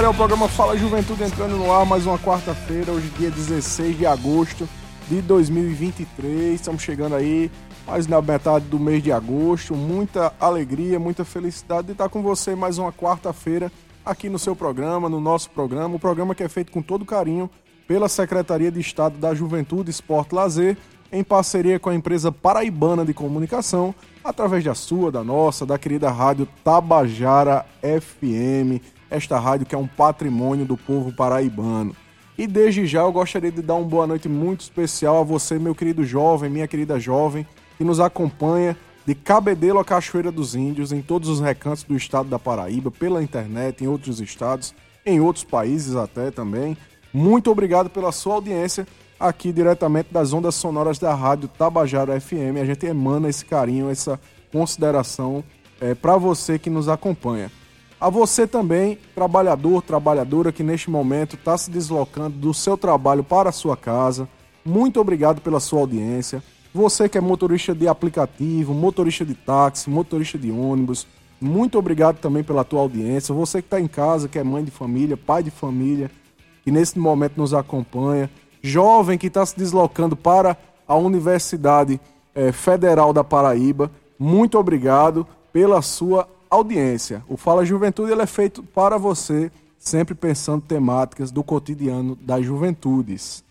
[0.00, 3.98] Galera, é o programa Fala Juventude entrando no ar mais uma quarta-feira, hoje dia 16
[3.98, 4.66] de agosto
[5.10, 6.54] de 2023.
[6.54, 7.50] Estamos chegando aí
[7.86, 9.76] mais na metade do mês de agosto.
[9.76, 13.70] Muita alegria, muita felicidade de estar com você mais uma quarta-feira
[14.02, 17.50] aqui no seu programa, no nosso programa, o programa que é feito com todo carinho
[17.86, 20.78] pela Secretaria de Estado da Juventude, Esporte Lazer,
[21.12, 23.94] em parceria com a empresa paraibana de comunicação,
[24.24, 28.80] através da sua, da nossa, da querida rádio Tabajara FM,
[29.10, 31.94] esta rádio que é um patrimônio do povo paraibano.
[32.38, 35.74] E desde já eu gostaria de dar uma boa noite muito especial a você, meu
[35.74, 41.02] querido jovem, minha querida jovem, que nos acompanha de Cabedelo a Cachoeira dos Índios, em
[41.02, 45.96] todos os recantos do estado da Paraíba, pela internet, em outros estados, em outros países
[45.96, 46.76] até também.
[47.12, 48.86] Muito obrigado pela sua audiência
[49.18, 52.56] aqui diretamente das ondas sonoras da rádio Tabajara FM.
[52.62, 54.18] A gente emana esse carinho, essa
[54.50, 55.44] consideração
[55.80, 57.50] é, para você que nos acompanha.
[58.00, 63.50] A você também, trabalhador, trabalhadora que neste momento está se deslocando do seu trabalho para
[63.50, 64.26] a sua casa.
[64.64, 66.42] Muito obrigado pela sua audiência.
[66.72, 71.06] Você que é motorista de aplicativo, motorista de táxi, motorista de ônibus,
[71.38, 73.34] muito obrigado também pela tua audiência.
[73.34, 76.10] Você que está em casa, que é mãe de família, pai de família,
[76.64, 78.30] que nesse momento nos acompanha.
[78.62, 80.56] Jovem que está se deslocando para
[80.88, 82.00] a Universidade
[82.34, 86.39] eh, Federal da Paraíba, muito obrigado pela sua audiência.
[87.28, 93.44] O Fala Juventude ele é feito para você, sempre pensando temáticas do cotidiano das juventudes.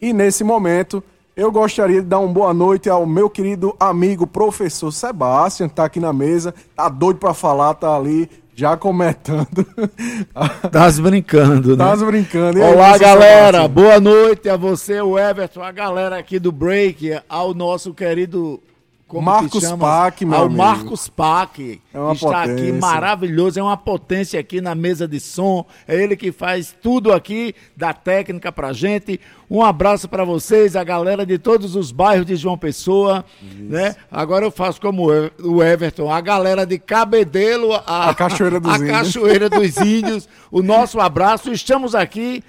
[0.00, 1.04] E nesse momento,
[1.36, 5.84] eu gostaria de dar uma boa noite ao meu querido amigo professor Sebastião, que está
[5.84, 9.66] aqui na mesa, tá doido para falar, tá ali já comentando.
[10.72, 11.84] Tás brincando, né?
[11.84, 12.58] Tás brincando.
[12.58, 13.62] E aí, Olá, galera.
[13.62, 13.68] Sebastião?
[13.68, 18.60] Boa noite a você, o Everton, a galera aqui do Break, ao nosso querido
[19.12, 20.56] como Marcos Pac, meu Ao amigo.
[20.56, 21.78] Marcos Pac, é que
[22.14, 22.40] está potência.
[22.54, 27.12] aqui maravilhoso, é uma potência aqui na mesa de som, é ele que faz tudo
[27.12, 29.20] aqui, da técnica pra gente.
[29.50, 33.64] Um abraço para vocês, a galera de todos os bairros de João Pessoa, Isso.
[33.64, 33.94] né?
[34.10, 35.08] Agora eu faço como
[35.42, 38.90] o Everton, a galera de Cabedelo, a, a Cachoeira dos a Índios.
[38.90, 40.26] Cachoeira dos Índios.
[40.50, 42.42] o nosso abraço, estamos aqui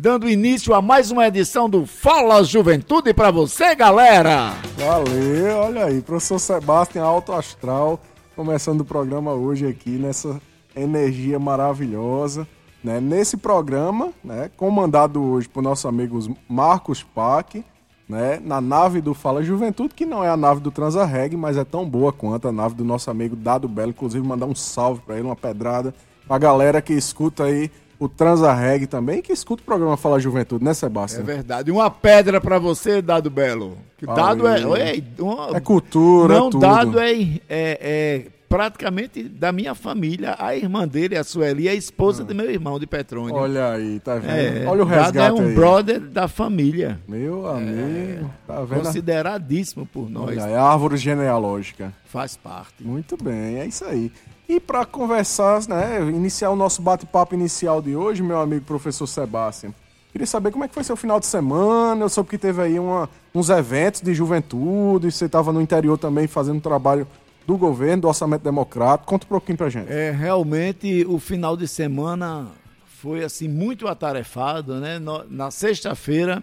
[0.00, 4.54] dando início a mais uma edição do Fala Juventude para você, galera.
[4.76, 7.98] Valeu, olha aí, professor Sebastião Alto Astral,
[8.36, 10.40] começando o programa hoje aqui nessa
[10.76, 12.46] energia maravilhosa,
[12.82, 13.00] né?
[13.00, 17.64] Nesse programa, né, comandado hoje por nossos amigos Marcos Pac,
[18.08, 21.64] né, na nave do Fala Juventude, que não é a nave do Transarreg, mas é
[21.64, 25.16] tão boa quanto a nave do nosso amigo Dado Belo, inclusive mandar um salve para
[25.16, 25.92] ele, uma pedrada
[26.28, 30.72] pra galera que escuta aí o Transarreg também, que escuta o programa Fala Juventude, né,
[30.72, 31.22] Sebastião?
[31.22, 31.70] É verdade.
[31.70, 33.76] Uma pedra para você, Dado Belo.
[33.96, 36.60] Que dado é, é, uma, é cultura, Não, é tudo.
[36.60, 40.36] Dado é, é, é, praticamente da minha família.
[40.38, 42.24] A irmã dele, a Sueli, é a esposa ah.
[42.24, 43.34] do meu irmão de Petrônio.
[43.34, 44.30] Olha aí, tá vendo?
[44.30, 45.54] É, Olha o resgate Dado é um aí.
[45.54, 47.00] brother da família.
[47.08, 48.84] Meu amigo, tá vendo?
[48.84, 50.28] Consideradíssimo por nós.
[50.28, 51.92] Olha, é árvore genealógica.
[52.06, 52.84] Faz parte.
[52.84, 54.12] Muito bem, é isso aí.
[54.48, 59.74] E para conversar, né, iniciar o nosso bate-papo inicial de hoje, meu amigo professor Sebastião,
[60.10, 62.02] queria saber como é que foi seu final de semana.
[62.02, 66.26] Eu soube que teve aí uma, uns eventos de juventude, você estava no interior também
[66.26, 67.06] fazendo trabalho
[67.46, 69.06] do governo, do orçamento democrático.
[69.06, 69.92] Conta um pouquinho pra gente.
[69.92, 72.46] É, realmente o final de semana
[72.86, 74.98] foi assim muito atarefado, né?
[75.28, 76.42] Na sexta-feira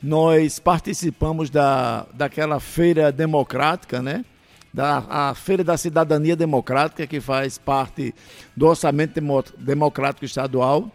[0.00, 4.24] nós participamos da, daquela feira democrática, né?
[4.72, 8.14] Da Feira da Cidadania Democrática, que faz parte
[8.56, 9.20] do Orçamento
[9.58, 10.90] Democrático Estadual.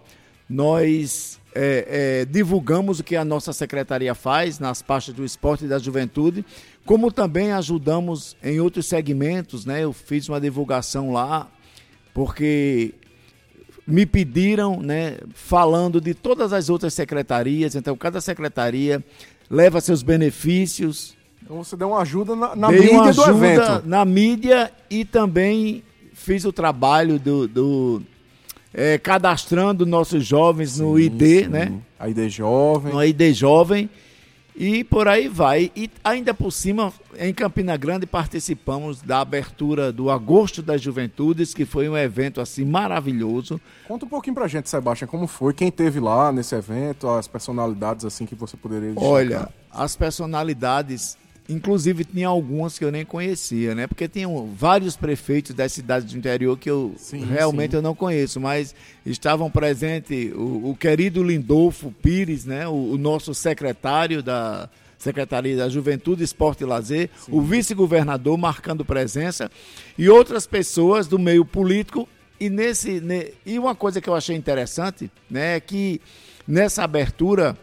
[0.49, 5.67] Nós é, é, divulgamos o que a nossa secretaria faz nas pastas do esporte e
[5.67, 6.45] da juventude,
[6.85, 9.83] como também ajudamos em outros segmentos, né?
[9.83, 11.49] Eu fiz uma divulgação lá,
[12.13, 12.93] porque
[13.87, 19.03] me pediram, né, falando de todas as outras secretarias, então cada secretaria
[19.49, 21.16] leva seus benefícios,
[21.47, 23.87] então você deu uma ajuda na, na mídia uma ajuda do evento.
[23.87, 28.01] Na mídia e também fiz o trabalho do, do
[28.73, 31.47] é, cadastrando nossos jovens sim, no ID, sim.
[31.47, 31.71] né?
[31.97, 32.91] A ID Jovem.
[32.91, 33.89] No ID Jovem.
[34.57, 35.71] E por aí vai.
[35.73, 41.63] E ainda por cima, em Campina Grande, participamos da abertura do Agosto das Juventudes, que
[41.63, 43.61] foi um evento assim maravilhoso.
[43.87, 48.03] Conta um pouquinho pra gente, Sebastião, como foi, quem teve lá nesse evento, as personalidades
[48.03, 49.09] assim que você poderia destacar.
[49.09, 51.15] Olha, as personalidades
[51.49, 53.87] Inclusive tinha algumas que eu nem conhecia, né?
[53.87, 57.77] Porque tinham vários prefeitos das cidades do interior que eu sim, realmente sim.
[57.77, 62.67] eu não conheço, mas estavam presentes o, o querido Lindolfo Pires, né?
[62.67, 67.31] O, o, nosso secretário da Secretaria da Juventude, Esporte e Lazer, sim.
[67.31, 69.49] o vice-governador marcando presença
[69.97, 72.09] e outras pessoas do meio político.
[72.39, 76.01] E, nesse, ne, e uma coisa que eu achei interessante, né, é que
[76.47, 77.57] nessa abertura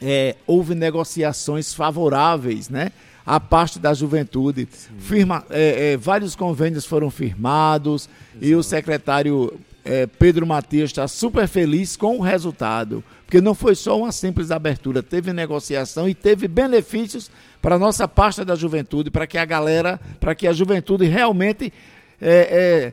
[0.00, 2.92] é, houve negociações favoráveis, né?
[3.24, 4.66] A parte da juventude.
[4.98, 8.46] Firma, é, é, vários convênios foram firmados Exato.
[8.46, 13.04] e o secretário é, Pedro Matias está super feliz com o resultado.
[13.24, 17.30] Porque não foi só uma simples abertura, teve negociação e teve benefícios
[17.62, 21.72] para a nossa pasta da juventude, para que a galera, para que a juventude realmente
[22.20, 22.92] é,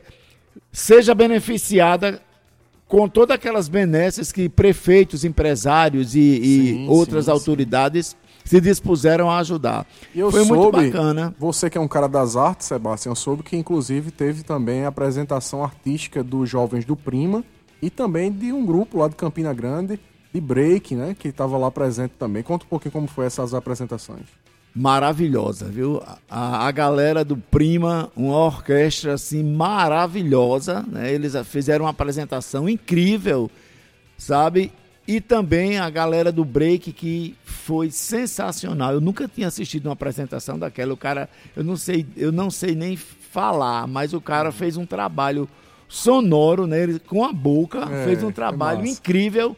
[0.70, 2.22] seja beneficiada
[2.88, 8.16] com todas aquelas benesses que prefeitos, empresários e, e sim, outras sim, autoridades sim.
[8.46, 9.86] se dispuseram a ajudar.
[10.14, 11.34] Eu Foi soube, muito bacana.
[11.38, 15.62] Você que é um cara das artes, Sebastião, soube que inclusive teve também a apresentação
[15.62, 17.44] artística dos jovens do Prima
[17.82, 20.00] e também de um grupo lá de Campina Grande
[20.32, 22.42] de break, né, que estava lá presente também.
[22.42, 24.26] Conta um pouquinho como foi essas apresentações
[24.78, 26.00] maravilhosa, viu?
[26.30, 31.12] A, a galera do Prima, uma orquestra assim maravilhosa, né?
[31.12, 33.50] Eles fizeram uma apresentação incrível,
[34.16, 34.70] sabe?
[35.06, 38.92] E também a galera do Break que foi sensacional.
[38.92, 40.92] Eu nunca tinha assistido uma apresentação daquela.
[40.92, 44.86] O cara, eu não sei, eu não sei nem falar, mas o cara fez um
[44.86, 45.48] trabalho
[45.88, 46.82] sonoro, né?
[46.82, 49.56] Ele, com a boca, é, fez um trabalho incrível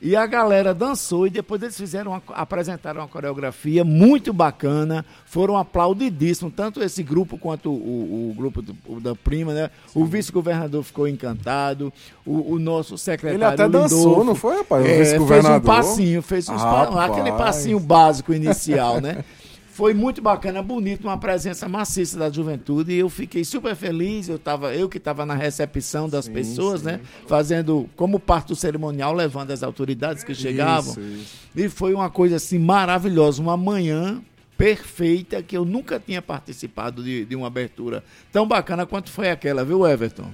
[0.00, 5.56] e a galera dançou e depois eles fizeram uma, apresentaram uma coreografia muito bacana, foram
[5.56, 9.70] aplaudidíssimos, tanto esse grupo quanto o, o grupo do, o da prima, né?
[9.86, 10.02] Sim.
[10.02, 11.92] O vice-governador ficou encantado,
[12.26, 14.84] o, o, nosso secretário Ele até dançou, Lindolfo, não foi, rapaz?
[14.84, 15.52] O é, vice-governador.
[15.52, 19.24] Fez um passinho, fez uns ah, aquele passinho básico inicial, né?
[19.76, 24.26] Foi muito bacana, bonito, uma presença maciça da juventude e eu fiquei super feliz.
[24.26, 26.86] Eu, tava, eu que estava na recepção das sim, pessoas, sim.
[26.86, 27.00] né?
[27.26, 30.92] Fazendo como parte do cerimonial, levando as autoridades que chegavam.
[30.92, 31.36] Isso, isso.
[31.54, 34.22] E foi uma coisa assim maravilhosa, uma manhã
[34.56, 38.02] perfeita que eu nunca tinha participado de, de uma abertura
[38.32, 40.30] tão bacana quanto foi aquela, viu, Everton?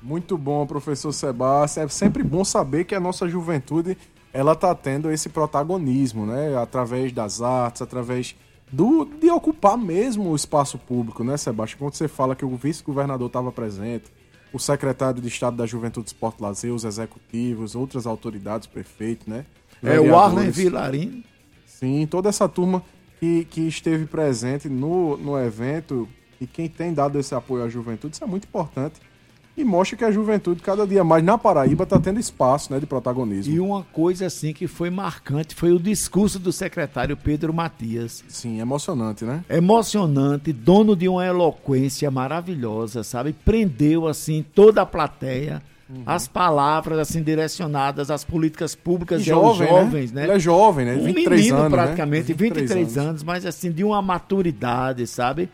[0.00, 1.84] Muito bom, professor Sebastião.
[1.84, 3.98] É sempre bom saber que a nossa juventude
[4.32, 6.56] ela está tendo esse protagonismo, né?
[6.56, 8.34] Através das artes, através
[8.70, 11.78] do, de ocupar mesmo o espaço público, né, Sebastião?
[11.78, 14.10] Quando você fala que o vice-governador estava presente,
[14.52, 19.44] o secretário de Estado da Juventude, Esporte e Lazer, os executivos, outras autoridades, prefeito, né?
[19.82, 21.24] É o Arlen Vilarim.
[21.66, 22.82] Sim, toda essa turma
[23.18, 26.08] que, que esteve presente no, no evento
[26.40, 29.00] e quem tem dado esse apoio à juventude, isso é muito importante
[29.56, 32.86] e mostra que a juventude cada dia mais na Paraíba está tendo espaço né, de
[32.86, 33.54] protagonismo.
[33.54, 38.24] E uma coisa assim que foi marcante foi o discurso do secretário Pedro Matias.
[38.28, 39.44] Sim, emocionante, né?
[39.50, 43.32] Emocionante, dono de uma eloquência maravilhosa, sabe?
[43.32, 45.62] Prendeu assim toda a plateia.
[45.90, 46.02] Uhum.
[46.06, 50.22] As palavras assim direcionadas às políticas públicas e, jovem, aos jovens, né?
[50.22, 50.26] né?
[50.28, 50.94] Ele é jovem, né?
[50.94, 51.76] 23 um menino, anos, né?
[51.76, 52.38] praticamente, né?
[52.38, 53.08] 23, 23 anos.
[53.08, 55.50] anos, mas assim de uma maturidade, sabe?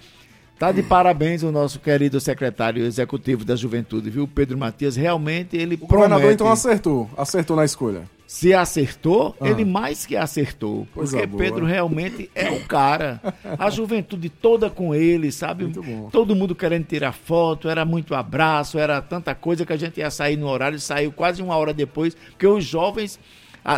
[0.59, 4.27] Tá de parabéns o nosso querido secretário executivo da Juventude, viu?
[4.27, 4.97] Pedro Matias.
[4.97, 5.95] Realmente ele o promete...
[5.95, 8.11] governador então acertou, acertou na escolha.
[8.27, 9.49] Se acertou, ah.
[9.49, 10.87] ele mais que acertou.
[10.93, 11.43] Coisa porque boa.
[11.43, 13.21] Pedro realmente é o cara.
[13.57, 15.73] A juventude toda com ele, sabe?
[16.11, 20.11] Todo mundo querendo tirar foto, era muito abraço, era tanta coisa que a gente ia
[20.11, 23.19] sair no horário, saiu quase uma hora depois, porque os jovens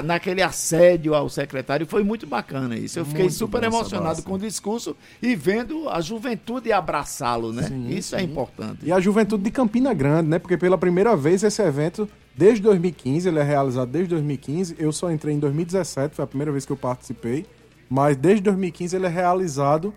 [0.04, 1.86] naquele assédio ao secretário.
[1.86, 2.98] Foi muito bacana isso.
[2.98, 7.64] Eu fiquei muito super emocionado com o discurso e vendo a juventude abraçá-lo, né?
[7.64, 8.24] Sim, isso é sim.
[8.24, 8.78] é importante.
[8.82, 10.38] E a juventude de Campina Grande, né?
[10.38, 14.76] Porque pela primeira vez esse evento, desde 2015, ele é realizado desde 2015.
[14.78, 17.46] Eu só entrei em 2017, foi a primeira vez que eu participei.
[17.88, 19.92] Mas desde 2015 ele é realizado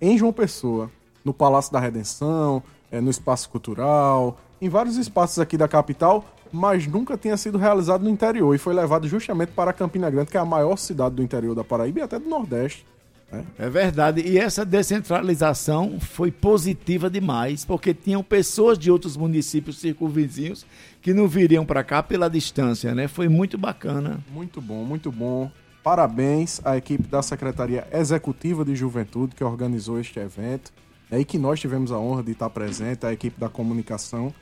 [0.00, 0.90] em João Pessoa,
[1.24, 6.86] no Palácio da Redenção, é, no Espaço Cultural, em vários espaços aqui da capital, mas
[6.86, 10.40] nunca tinha sido realizado no interior e foi levado justamente para Campina Grande, que é
[10.40, 12.86] a maior cidade do interior da Paraíba e até do Nordeste.
[13.30, 13.44] Né?
[13.58, 14.22] É verdade.
[14.22, 20.66] E essa descentralização foi positiva demais, porque tinham pessoas de outros municípios circunvizinhos
[21.02, 23.06] que não viriam para cá pela distância, né?
[23.06, 24.18] Foi muito bacana.
[24.32, 25.50] Muito bom, muito bom.
[25.82, 30.72] Parabéns à equipe da Secretaria Executiva de Juventude que organizou este evento.
[31.10, 34.34] É aí que nós tivemos a honra de estar presente, a equipe da comunicação.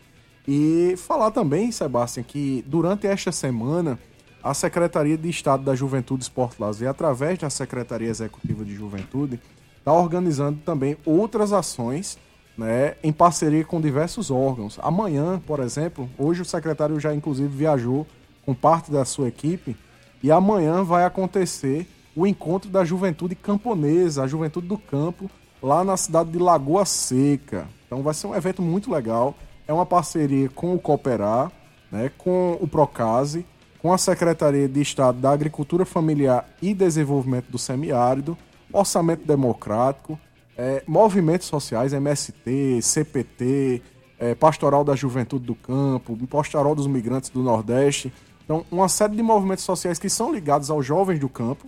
[0.46, 3.98] E falar também, Sebastião, que durante esta semana
[4.42, 9.40] a Secretaria de Estado da Juventude, Esporte Lazer, através da Secretaria Executiva de Juventude,
[9.78, 12.16] está organizando também outras ações
[12.56, 14.78] né, em parceria com diversos órgãos.
[14.82, 18.06] Amanhã, por exemplo, hoje o secretário já inclusive viajou
[18.44, 19.76] com parte da sua equipe
[20.22, 25.30] e amanhã vai acontecer o encontro da juventude camponesa, a juventude do campo,
[25.62, 27.68] lá na cidade de Lagoa Seca.
[27.86, 29.34] Então vai ser um evento muito legal.
[29.66, 31.50] É uma parceria com o Cooperar,
[31.90, 33.44] né, com o Procase,
[33.80, 38.36] com a Secretaria de Estado da Agricultura Familiar e Desenvolvimento do Semiárido,
[38.72, 40.18] Orçamento Democrático,
[40.56, 43.82] é, movimentos sociais, MST, CPT,
[44.18, 48.12] é, Pastoral da Juventude do Campo, Pastoral dos Migrantes do Nordeste.
[48.44, 51.66] Então, uma série de movimentos sociais que são ligados aos jovens do campo,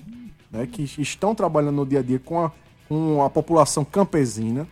[0.50, 2.52] né, que estão trabalhando no dia a dia com a,
[2.88, 4.66] com a população campesina,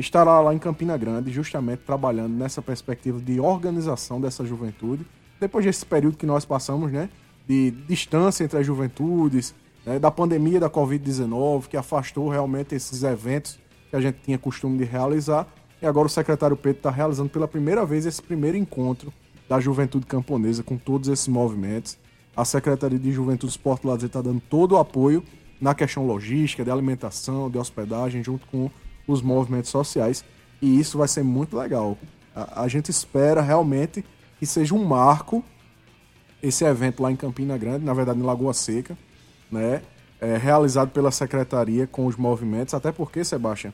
[0.00, 5.06] estará lá em Campina Grande, justamente trabalhando nessa perspectiva de organização dessa juventude.
[5.38, 7.08] Depois desse período que nós passamos, né,
[7.46, 9.54] de distância entre as juventudes,
[9.84, 13.58] né, da pandemia da Covid-19, que afastou realmente esses eventos
[13.90, 15.46] que a gente tinha costume de realizar.
[15.82, 19.12] E agora o secretário Pedro está realizando pela primeira vez esse primeiro encontro
[19.48, 21.98] da juventude camponesa com todos esses movimentos.
[22.36, 25.22] A Secretaria de Juventude, Esporte e Lazer está dando todo o apoio
[25.60, 28.70] na questão logística, de alimentação, de hospedagem, junto com
[29.12, 30.24] os movimentos sociais.
[30.60, 31.96] E isso vai ser muito legal.
[32.34, 34.04] A, a gente espera realmente
[34.38, 35.44] que seja um marco
[36.42, 38.96] esse evento lá em Campina Grande, na verdade em Lagoa Seca,
[39.50, 39.82] né?
[40.20, 43.72] É, realizado pela secretaria com os movimentos, até porque, Sebastião,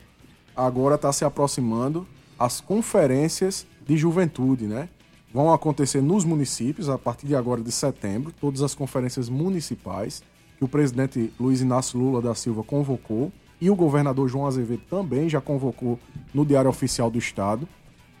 [0.55, 2.07] agora está se aproximando
[2.39, 4.87] as conferências de juventude, né?
[5.33, 10.23] Vão acontecer nos municípios a partir de agora de setembro, todas as conferências municipais
[10.57, 15.27] que o presidente Luiz Inácio Lula da Silva convocou e o governador João Azevedo também
[15.27, 15.99] já convocou
[16.33, 17.67] no Diário Oficial do Estado.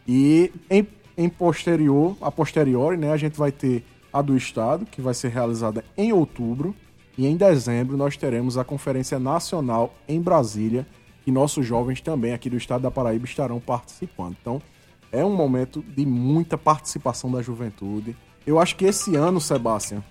[0.07, 5.01] E em, em posterior, a posteriori, né, a gente vai ter a do Estado, que
[5.01, 6.75] vai ser realizada em outubro,
[7.17, 10.87] e em dezembro nós teremos a Conferência Nacional em Brasília,
[11.23, 14.37] que nossos jovens também aqui do estado da Paraíba estarão participando.
[14.39, 14.61] Então,
[15.11, 18.15] é um momento de muita participação da juventude.
[18.45, 20.03] Eu acho que esse ano, Sebastião,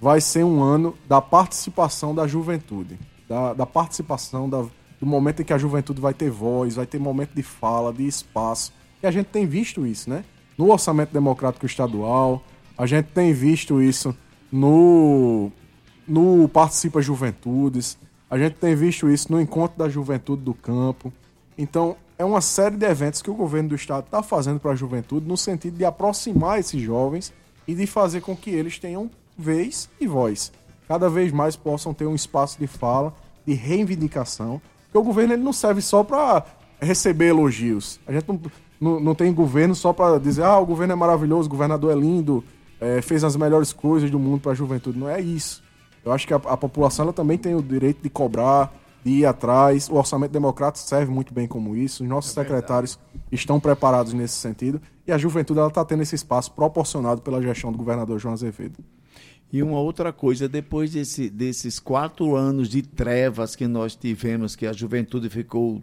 [0.00, 4.64] vai ser um ano da participação da juventude, da, da participação da,
[5.00, 8.06] do momento em que a juventude vai ter voz, vai ter momento de fala, de
[8.06, 8.72] espaço.
[9.02, 10.24] E a gente tem visto isso, né?
[10.56, 12.42] No orçamento democrático estadual,
[12.76, 14.16] a gente tem visto isso
[14.50, 15.50] no
[16.06, 17.98] no Participa Juventudes,
[18.30, 21.12] a gente tem visto isso no Encontro da Juventude do Campo.
[21.58, 24.76] Então, é uma série de eventos que o governo do estado está fazendo para a
[24.76, 27.32] juventude no sentido de aproximar esses jovens
[27.66, 30.52] e de fazer com que eles tenham vez e voz.
[30.88, 33.14] Cada vez mais possam ter um espaço de fala,
[33.46, 34.60] de reivindicação.
[34.84, 36.44] Porque o governo ele não serve só para
[36.80, 37.98] receber elogios.
[38.06, 38.40] A gente não,
[38.80, 41.98] não, não tem governo só para dizer, ah, o governo é maravilhoso, o governador é
[41.98, 42.44] lindo,
[42.80, 44.98] é, fez as melhores coisas do mundo para a juventude.
[44.98, 45.62] Não é isso.
[46.04, 48.72] Eu acho que a, a, população ela também tem o direito de cobrar,
[49.04, 49.88] de ir atrás.
[49.88, 52.04] O orçamento democrático serve muito bem como isso.
[52.04, 52.98] Os nossos é secretários
[53.32, 54.80] estão preparados nesse sentido.
[55.06, 58.78] E a juventude está tendo esse espaço proporcionado pela gestão do governador João Azevedo.
[59.52, 64.66] E uma outra coisa, depois desse, desses quatro anos de trevas que nós tivemos, que
[64.66, 65.82] a juventude ficou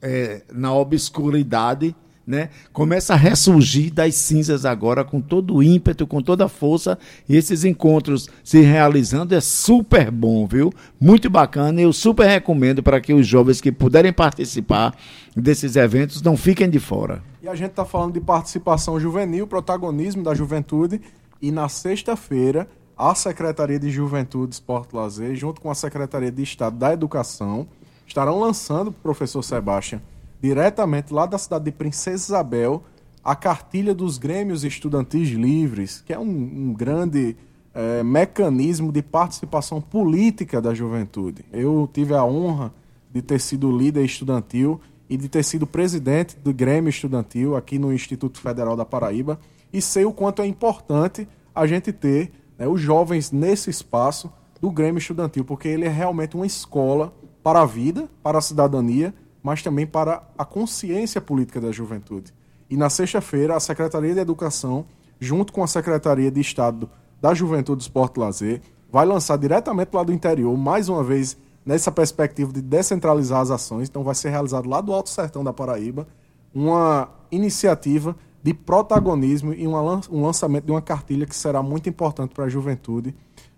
[0.00, 1.94] é, na obscuridade,
[2.26, 2.48] né?
[2.72, 6.98] Começa a ressurgir das cinzas agora com todo o ímpeto, com toda a força,
[7.28, 10.72] e esses encontros se realizando é super bom, viu?
[10.98, 14.96] Muito bacana, eu super recomendo para que os jovens que puderem participar
[15.36, 17.22] desses eventos não fiquem de fora.
[17.42, 21.00] E a gente está falando de participação juvenil, protagonismo da juventude,
[21.42, 26.42] e na sexta-feira a Secretaria de Juventude, Esporte e Lazer, junto com a Secretaria de
[26.42, 27.66] Estado da Educação,
[28.06, 30.00] estarão lançando, professor Sebastião,
[30.40, 32.82] diretamente lá da cidade de Princesa Isabel,
[33.24, 37.36] a cartilha dos Grêmios Estudantis Livres, que é um, um grande
[37.74, 41.44] é, mecanismo de participação política da juventude.
[41.52, 42.72] Eu tive a honra
[43.10, 47.92] de ter sido líder estudantil e de ter sido presidente do Grêmio Estudantil aqui no
[47.92, 49.38] Instituto Federal da Paraíba
[49.72, 54.70] e sei o quanto é importante a gente ter né, os jovens nesse espaço do
[54.70, 59.62] Grêmio Estudantil, porque ele é realmente uma escola para a vida, para a cidadania mas
[59.62, 62.32] também para a consciência política da juventude.
[62.70, 64.86] E na sexta-feira, a Secretaria de Educação,
[65.20, 66.88] junto com a Secretaria de Estado
[67.20, 71.92] da Juventude, Esporte e Lazer, vai lançar diretamente lá do interior, mais uma vez nessa
[71.92, 73.86] perspectiva de descentralizar as ações.
[73.86, 76.08] Então, vai ser realizado lá do Alto Sertão da Paraíba
[76.54, 82.34] uma iniciativa de protagonismo e uma, um lançamento de uma cartilha que será muito importante
[82.34, 83.14] para a juventude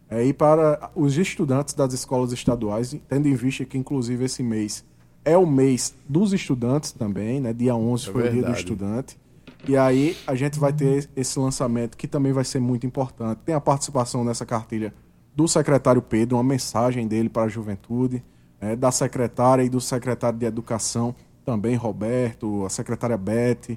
[0.09, 4.85] é, e para os estudantes das escolas estaduais, tendo em vista que, inclusive, esse mês
[5.25, 7.52] é o mês dos estudantes também, né?
[7.52, 8.38] Dia 11 é foi verdade.
[8.38, 9.19] o dia do estudante.
[9.66, 13.40] E aí a gente vai ter esse lançamento que também vai ser muito importante.
[13.45, 14.95] Tem a participação nessa cartilha
[15.35, 18.23] do secretário Pedro, uma mensagem dele para a juventude,
[18.61, 21.12] é, da secretária e do secretário de Educação,
[21.45, 23.76] também Roberto, a secretária Beth,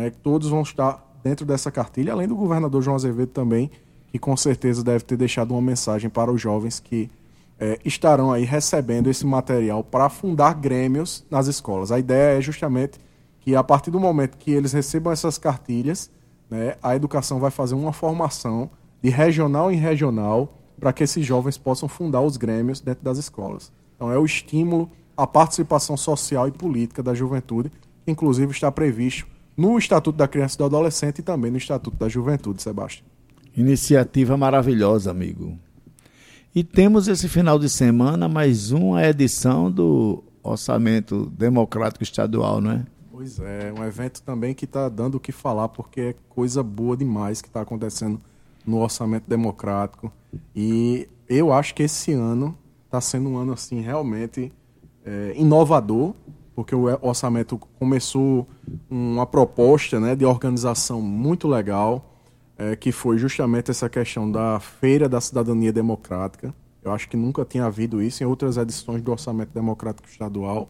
[0.00, 3.70] né, todos vão estar dentro dessa cartilha, além do governador João Azevedo também,
[4.08, 7.10] que com certeza deve ter deixado uma mensagem para os jovens que
[7.58, 11.92] é, estarão aí recebendo esse material para fundar grêmios nas escolas.
[11.92, 12.98] A ideia é justamente
[13.40, 16.10] que a partir do momento que eles recebam essas cartilhas,
[16.48, 18.70] né, a educação vai fazer uma formação
[19.02, 23.70] de regional em regional para que esses jovens possam fundar os grêmios dentro das escolas.
[23.94, 27.70] Então é o estímulo à participação social e política da juventude,
[28.04, 29.26] que inclusive está previsto
[29.56, 33.06] no Estatuto da Criança e do Adolescente e também no Estatuto da Juventude, Sebastião.
[33.56, 35.58] Iniciativa maravilhosa, amigo.
[36.54, 42.86] E temos esse final de semana mais uma edição do Orçamento Democrático Estadual, não é?
[43.12, 46.96] Pois é, um evento também que está dando o que falar, porque é coisa boa
[46.96, 48.20] demais que está acontecendo
[48.66, 50.12] no Orçamento Democrático.
[50.56, 54.52] E eu acho que esse ano está sendo um ano assim realmente
[55.04, 56.14] é, inovador,
[56.60, 58.46] porque o orçamento começou
[58.90, 62.14] uma proposta né, de organização muito legal
[62.58, 66.54] é, que foi justamente essa questão da Feira da Cidadania Democrática.
[66.84, 70.68] Eu acho que nunca tinha havido isso em outras edições do Orçamento Democrático Estadual.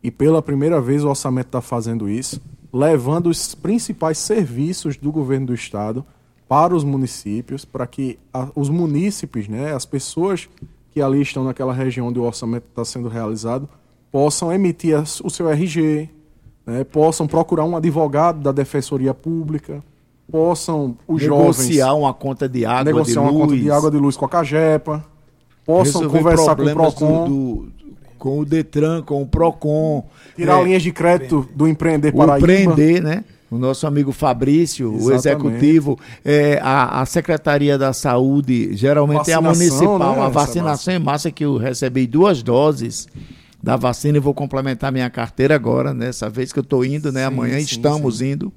[0.00, 2.40] E pela primeira vez o orçamento está fazendo isso,
[2.72, 6.06] levando os principais serviços do governo do estado
[6.48, 10.48] para os municípios, para que a, os munícipes, né, as pessoas
[10.92, 13.68] que ali estão naquela região onde o orçamento está sendo realizado,
[14.12, 16.10] possam emitir o seu RG,
[16.66, 19.82] né, possam procurar um advogado da Defensoria Pública,
[20.30, 23.90] possam os negociar jovens uma conta de água negociar de uma luz, conta de água
[23.90, 25.04] de luz com a Cagepa,
[25.64, 27.72] possam conversar com o Procon, do, do,
[28.18, 32.36] com o Detran, com o Procon, tirar é, linhas de crédito do empreender para o
[32.36, 33.24] empreender, né?
[33.50, 35.12] O nosso amigo Fabrício, Exatamente.
[35.12, 40.28] o executivo, é, a, a Secretaria da Saúde, geralmente vacinação, é a municipal, né, a
[40.30, 43.06] vacinação em massa que eu recebi duas doses
[43.62, 47.20] da vacina e vou complementar minha carteira agora, nessa vez que eu estou indo, né?
[47.20, 48.32] Sim, Amanhã sim, estamos sim.
[48.32, 48.52] indo.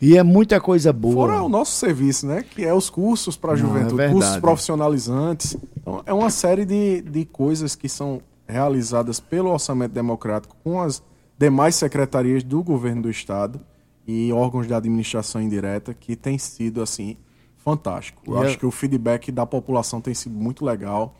[0.00, 1.14] E é muita coisa boa.
[1.14, 2.42] Fora o nosso serviço, né?
[2.42, 5.56] Que é os cursos para a é juventude, é cursos profissionalizantes.
[5.76, 11.02] Então, é uma série de, de coisas que são realizadas pelo Orçamento Democrático com as
[11.38, 13.60] demais secretarias do governo do Estado
[14.06, 17.16] e órgãos de administração indireta que tem sido, assim,
[17.58, 18.22] fantástico.
[18.26, 21.14] Eu acho que o feedback da população tem sido muito legal.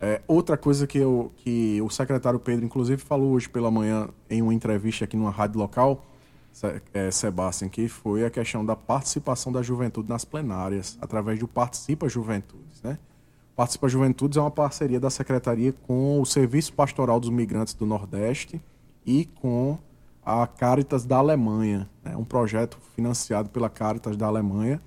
[0.00, 4.42] É, outra coisa que, eu, que o secretário Pedro, inclusive, falou hoje pela manhã em
[4.42, 6.04] uma entrevista aqui numa rádio local
[6.92, 12.08] é, Sebastião, que foi a questão da participação da juventude nas plenárias, através do Participa
[12.08, 12.82] Juventudes.
[12.82, 12.98] Né?
[13.54, 18.60] Participa Juventudes é uma parceria da Secretaria com o Serviço Pastoral dos Migrantes do Nordeste
[19.04, 19.78] e com
[20.24, 22.16] a Caritas da Alemanha, né?
[22.16, 24.80] um projeto financiado pela Caritas da Alemanha.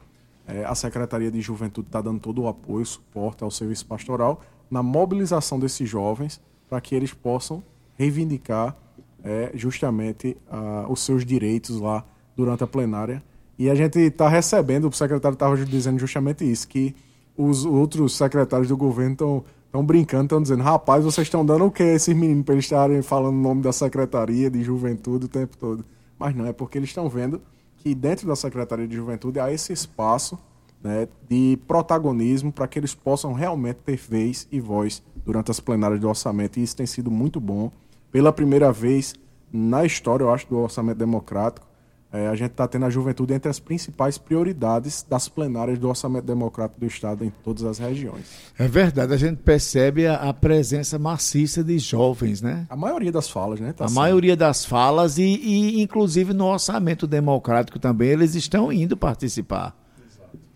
[0.47, 4.83] É, a Secretaria de Juventude está dando todo o apoio, suporte ao serviço pastoral na
[4.83, 7.63] mobilização desses jovens para que eles possam
[7.97, 8.75] reivindicar
[9.23, 12.05] é, justamente uh, os seus direitos lá
[12.35, 13.23] durante a plenária.
[13.57, 16.95] E a gente está recebendo, o secretário estava dizendo justamente isso, que
[17.35, 21.71] os outros secretários do governo estão estão brincando, estão dizendo, rapaz, vocês estão dando o
[21.71, 25.29] que a esses meninos para eles estarem falando o nome da secretaria de juventude o
[25.29, 25.85] tempo todo?
[26.17, 27.39] Mas não, é porque eles estão vendo
[27.77, 30.37] que dentro da Secretaria de Juventude há esse espaço
[30.83, 35.99] né, de protagonismo para que eles possam realmente ter vez e voz durante as plenárias
[35.99, 36.59] do orçamento.
[36.59, 37.71] E isso tem sido muito bom
[38.11, 39.13] pela primeira vez
[39.51, 41.67] na história, eu acho, do orçamento democrático,
[42.11, 46.25] é, a gente está tendo a juventude entre as principais prioridades das plenárias do orçamento
[46.25, 48.25] democrático do Estado em todas as regiões.
[48.57, 52.65] É verdade, a gente percebe a, a presença maciça de jovens, né?
[52.67, 53.73] A maioria das falas, né?
[53.73, 53.97] Tá a sendo.
[53.97, 59.75] maioria das falas e, e, inclusive, no orçamento democrático também, eles estão indo participar.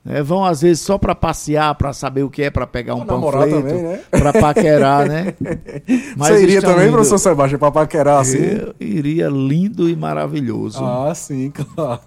[0.06, 3.06] É, vão às vezes só para passear, para saber o que é, para pegar um
[3.06, 4.02] panfleto, né?
[4.12, 5.34] para paquerar, né?
[6.18, 6.94] Mas Você iria também, indo...
[6.94, 8.38] professor Sebastião, para paquerar assim?
[8.38, 10.84] Eu iria lindo e maravilhoso.
[10.84, 12.02] Ah, sim, claro.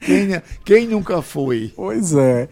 [0.00, 1.74] Quem, quem nunca foi?
[1.76, 2.48] Pois é.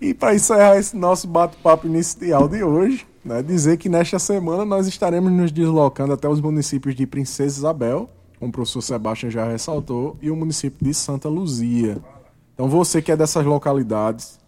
[0.00, 4.86] E para encerrar esse nosso bate-papo inicial de hoje, né, dizer que nesta semana nós
[4.86, 10.16] estaremos nos deslocando até os municípios de Princesa Isabel, como o professor Sebastião já ressaltou,
[10.22, 11.98] e o município de Santa Luzia.
[12.54, 14.38] Então você que é dessas localidades,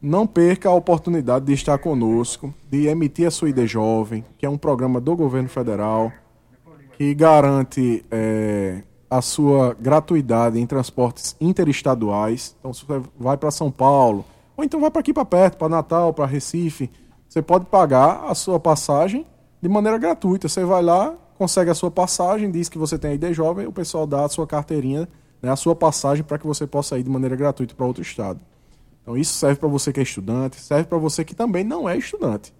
[0.00, 4.48] não perca a oportunidade de estar conosco, de emitir a sua ID Jovem, que é
[4.48, 6.12] um programa do governo federal
[6.96, 12.56] que garante é, a sua gratuidade em transportes interestaduais.
[12.58, 14.24] Então, se você vai para São Paulo,
[14.56, 16.90] ou então vai para aqui para perto, para Natal, para Recife,
[17.28, 19.26] você pode pagar a sua passagem
[19.60, 20.48] de maneira gratuita.
[20.48, 24.06] Você vai lá, consegue a sua passagem, diz que você tem ID jovem, o pessoal
[24.06, 25.06] dá a sua carteirinha
[25.42, 28.40] né, a sua passagem para que você possa ir de maneira gratuita para outro estado.
[29.02, 31.96] Então isso serve para você que é estudante, serve para você que também não é
[31.96, 32.52] estudante.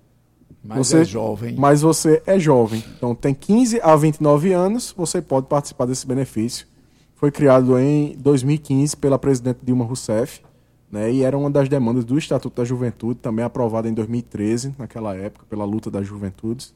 [0.62, 1.56] Mas você, é jovem.
[1.56, 2.82] Mas você é jovem.
[2.96, 6.66] Então tem 15 a 29 anos, você pode participar desse benefício.
[7.14, 10.42] Foi criado em 2015 pela presidente Dilma Rousseff,
[10.90, 15.16] né, e era uma das demandas do Estatuto da Juventude, também aprovada em 2013, naquela
[15.16, 16.74] época, pela luta das juventudes.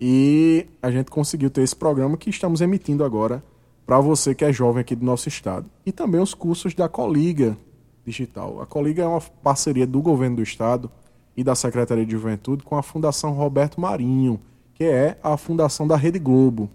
[0.00, 3.42] E a gente conseguiu ter esse programa que estamos emitindo agora
[3.86, 5.70] para você que é jovem aqui do nosso estado.
[5.84, 7.56] E também os cursos da Coliga
[8.04, 8.60] Digital.
[8.60, 10.90] A Coliga é uma parceria do governo do estado
[11.36, 14.40] e da Secretaria de Juventude com a Fundação Roberto Marinho,
[14.74, 16.68] que é a fundação da Rede Globo.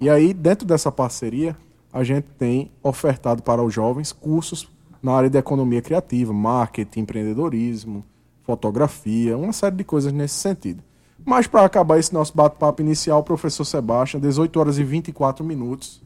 [0.00, 1.56] E aí, dentro dessa parceria,
[1.92, 4.68] a gente tem ofertado para os jovens cursos
[5.02, 8.04] na área de economia criativa, marketing, empreendedorismo,
[8.42, 10.82] fotografia, uma série de coisas nesse sentido.
[11.24, 16.02] Mas para acabar esse nosso bate-papo inicial, professor Sebastião, 18 horas e 24 minutos,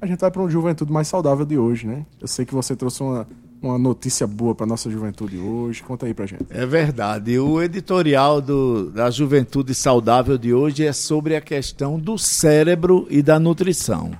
[0.00, 2.04] a gente vai para uma juventude mais saudável de hoje, né?
[2.20, 3.26] Eu sei que você trouxe uma,
[3.62, 5.82] uma notícia boa para nossa juventude hoje.
[5.82, 6.46] Conta aí para gente.
[6.50, 7.38] É verdade.
[7.38, 13.22] O editorial do, da Juventude Saudável de hoje é sobre a questão do cérebro e
[13.22, 14.12] da nutrição.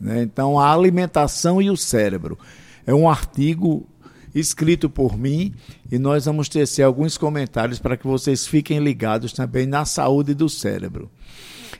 [0.00, 0.22] Né?
[0.22, 2.38] Então, a alimentação e o cérebro.
[2.86, 3.86] É um artigo
[4.34, 5.52] escrito por mim
[5.90, 10.48] e nós vamos tecer alguns comentários para que vocês fiquem ligados também na saúde do
[10.48, 11.10] cérebro.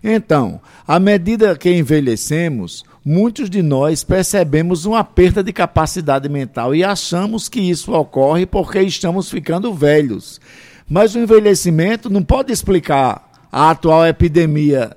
[0.03, 6.85] Então, à medida que envelhecemos, muitos de nós percebemos uma perda de capacidade mental e
[6.85, 10.41] achamos que isso ocorre porque estamos ficando velhos.
[10.89, 14.97] Mas o envelhecimento não pode explicar a atual epidemia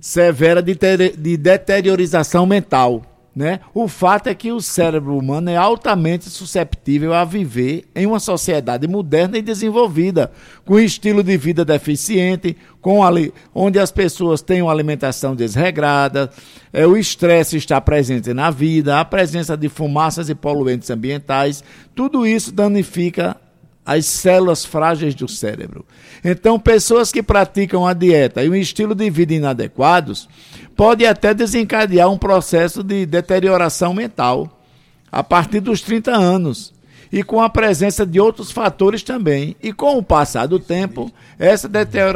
[0.00, 0.76] severa de,
[1.16, 3.11] de deteriorização mental.
[3.34, 3.60] Né?
[3.72, 8.86] O fato é que o cérebro humano é altamente susceptível a viver em uma sociedade
[8.86, 10.30] moderna e desenvolvida,
[10.66, 16.30] com estilo de vida deficiente, com ali, onde as pessoas têm uma alimentação desregrada,
[16.74, 21.64] é, o estresse está presente na vida, a presença de fumaças e poluentes ambientais,
[21.94, 23.36] tudo isso danifica
[23.84, 25.84] as células frágeis do cérebro.
[26.24, 30.28] Então, pessoas que praticam a dieta e um estilo de vida inadequados
[30.76, 34.62] podem até desencadear um processo de deterioração mental
[35.10, 36.72] a partir dos 30 anos.
[37.12, 39.54] E com a presença de outros fatores também.
[39.62, 41.68] E com o passar do tempo, essa,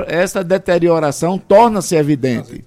[0.09, 2.65] essa deterioração torna-se evidente.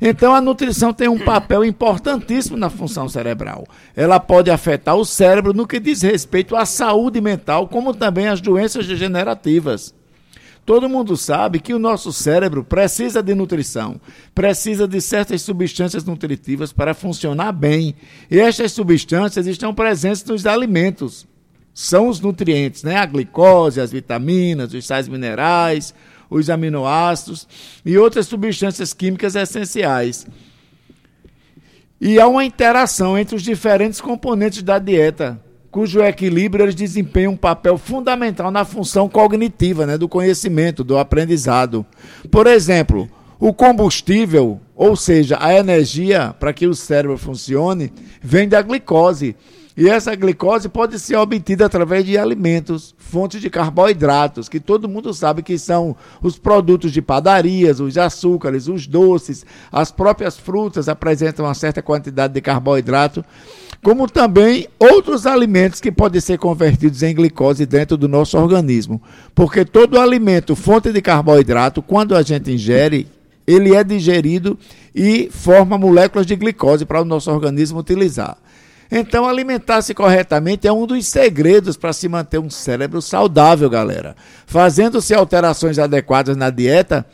[0.00, 3.64] Então, a nutrição tem um papel importantíssimo na função cerebral.
[3.94, 8.40] Ela pode afetar o cérebro no que diz respeito à saúde mental, como também às
[8.40, 9.94] doenças degenerativas.
[10.68, 13.98] Todo mundo sabe que o nosso cérebro precisa de nutrição,
[14.34, 17.94] precisa de certas substâncias nutritivas para funcionar bem.
[18.30, 21.26] E estas substâncias estão presentes nos alimentos.
[21.80, 22.96] São os nutrientes, né?
[22.96, 25.94] A glicose, as vitaminas, os sais minerais,
[26.28, 27.46] os aminoácidos
[27.86, 30.26] e outras substâncias químicas essenciais.
[32.00, 37.36] E há uma interação entre os diferentes componentes da dieta, cujo equilíbrio eles desempenham um
[37.36, 41.86] papel fundamental na função cognitiva, né, do conhecimento, do aprendizado.
[42.28, 48.60] Por exemplo, o combustível, ou seja, a energia para que o cérebro funcione, vem da
[48.62, 49.36] glicose.
[49.80, 55.14] E essa glicose pode ser obtida através de alimentos, fontes de carboidratos, que todo mundo
[55.14, 61.44] sabe que são os produtos de padarias, os açúcares, os doces, as próprias frutas apresentam
[61.44, 63.24] uma certa quantidade de carboidrato,
[63.80, 69.00] como também outros alimentos que podem ser convertidos em glicose dentro do nosso organismo.
[69.32, 73.06] Porque todo alimento, fonte de carboidrato, quando a gente ingere,
[73.46, 74.58] ele é digerido
[74.92, 78.38] e forma moléculas de glicose para o nosso organismo utilizar.
[78.90, 84.16] Então, alimentar-se corretamente é um dos segredos para se manter um cérebro saudável, galera.
[84.46, 87.04] Fazendo-se alterações adequadas na dieta,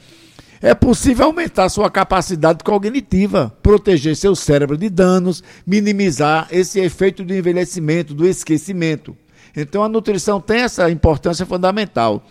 [0.63, 7.35] é possível aumentar sua capacidade cognitiva, proteger seu cérebro de danos, minimizar esse efeito do
[7.35, 9.17] envelhecimento, do esquecimento.
[9.57, 12.25] Então, a nutrição tem essa importância fundamental.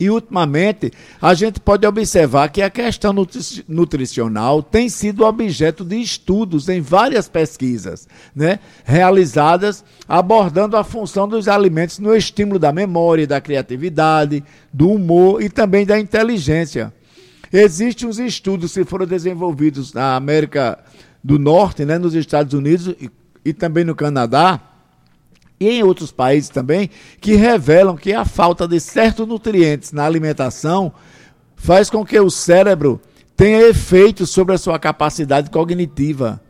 [0.00, 5.96] E ultimamente, a gente pode observar que a questão nutri nutricional tem sido objeto de
[6.00, 13.26] estudos em várias pesquisas, né, realizadas abordando a função dos alimentos no estímulo da memória,
[13.26, 16.92] da criatividade, do humor e também da inteligência.
[17.52, 20.78] Existem uns estudos que foram desenvolvidos na América
[21.24, 23.10] do Norte, né, nos Estados Unidos e,
[23.44, 24.60] e também no Canadá,
[25.60, 26.90] e em outros países também,
[27.20, 30.92] que revelam que a falta de certos nutrientes na alimentação
[31.56, 33.00] faz com que o cérebro
[33.36, 36.40] tenha efeito sobre a sua capacidade cognitiva.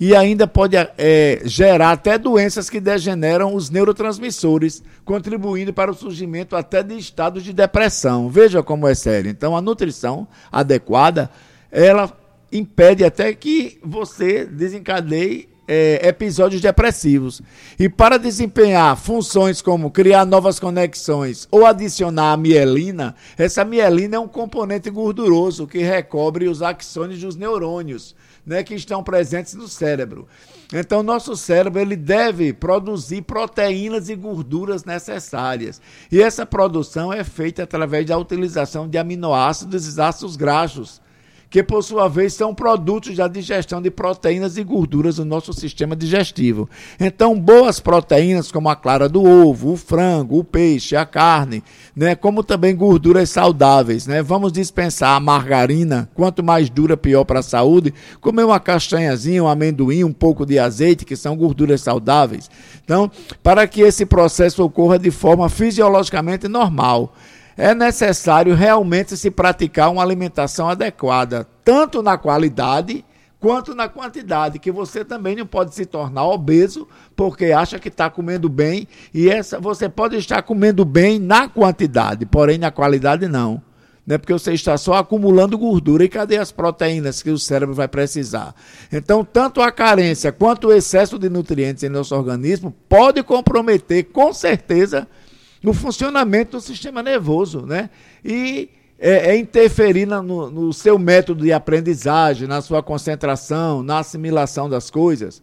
[0.00, 6.56] E ainda pode é, gerar até doenças que degeneram os neurotransmissores, contribuindo para o surgimento
[6.56, 8.28] até de estados de depressão.
[8.28, 9.30] Veja como é sério.
[9.30, 11.30] Então, a nutrição adequada,
[11.70, 12.12] ela
[12.50, 17.40] impede até que você desencadeie é, episódios depressivos.
[17.78, 24.20] E para desempenhar funções como criar novas conexões ou adicionar a mielina, essa mielina é
[24.20, 30.26] um componente gorduroso que recobre os axônios dos neurônios, né, que estão presentes no cérebro.
[30.72, 35.80] Então, nosso cérebro ele deve produzir proteínas e gorduras necessárias.
[36.10, 41.01] E essa produção é feita através da utilização de aminoácidos e ácidos graxos
[41.52, 45.94] que por sua vez são produtos da digestão de proteínas e gorduras do nosso sistema
[45.94, 46.66] digestivo.
[46.98, 51.62] Então, boas proteínas como a clara do ovo, o frango, o peixe, a carne,
[51.94, 54.22] né, como também gorduras saudáveis, né?
[54.22, 57.92] Vamos dispensar a margarina, quanto mais dura pior para a saúde.
[58.18, 62.50] Comer uma castanhazinha, um amendoim, um pouco de azeite, que são gorduras saudáveis.
[62.82, 63.10] Então,
[63.42, 67.12] para que esse processo ocorra de forma fisiologicamente normal
[67.56, 73.04] é necessário realmente se praticar uma alimentação adequada, tanto na qualidade
[73.42, 76.86] quanto na quantidade, que você também não pode se tornar obeso
[77.16, 82.24] porque acha que está comendo bem e essa você pode estar comendo bem na quantidade,
[82.24, 83.60] porém na qualidade não.
[84.04, 87.86] Né, porque você está só acumulando gordura e cadê as proteínas que o cérebro vai
[87.86, 88.52] precisar?
[88.92, 94.32] Então, tanto a carência quanto o excesso de nutrientes em nosso organismo pode comprometer, com
[94.32, 95.06] certeza,
[95.62, 97.88] no funcionamento do sistema nervoso, né?
[98.24, 104.70] E é, é interferir no, no seu método de aprendizagem, na sua concentração, na assimilação
[104.70, 105.42] das coisas.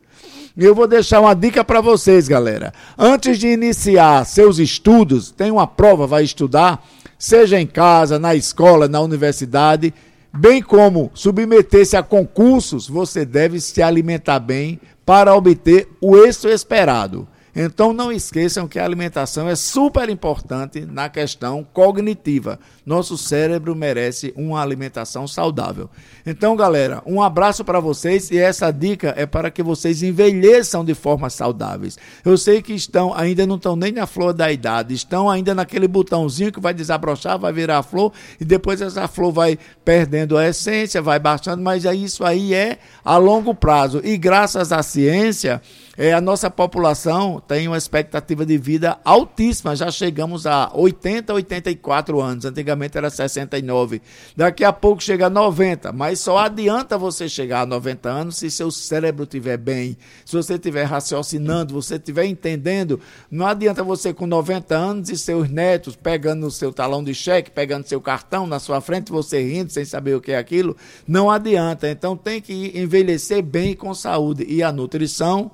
[0.55, 2.73] E eu vou deixar uma dica para vocês, galera.
[2.97, 6.85] Antes de iniciar seus estudos, tem uma prova, vai estudar,
[7.17, 9.93] seja em casa, na escola, na universidade,
[10.33, 17.27] bem como submeter-se a concursos, você deve se alimentar bem para obter o êxito esperado.
[17.61, 22.57] Então não esqueçam que a alimentação é super importante na questão cognitiva.
[22.85, 25.89] Nosso cérebro merece uma alimentação saudável.
[26.25, 30.93] Então, galera, um abraço para vocês e essa dica é para que vocês envelheçam de
[30.93, 31.97] forma saudáveis.
[32.23, 35.85] Eu sei que estão ainda não estão nem na flor da idade, estão ainda naquele
[35.85, 41.01] botãozinho que vai desabrochar, vai virar flor e depois essa flor vai perdendo a essência,
[41.01, 43.99] vai baixando, mas isso aí é a longo prazo.
[44.01, 45.61] E graças à ciência,
[46.01, 52.21] é, a nossa população tem uma expectativa de vida altíssima, já chegamos a 80, 84
[52.21, 54.01] anos, antigamente era 69.
[54.33, 58.49] Daqui a pouco chega a 90, mas só adianta você chegar a 90 anos se
[58.49, 63.01] seu cérebro estiver bem, se você estiver raciocinando, você estiver entendendo.
[63.29, 67.51] Não adianta você com 90 anos e seus netos pegando o seu talão de cheque,
[67.51, 70.77] pegando seu cartão na sua frente, você rindo sem saber o que é aquilo.
[71.05, 71.89] Não adianta.
[71.89, 74.45] Então tem que envelhecer bem com saúde.
[74.47, 75.51] E a nutrição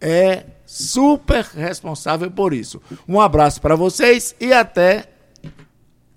[0.00, 2.80] é super responsável por isso.
[3.08, 5.08] Um abraço para vocês e até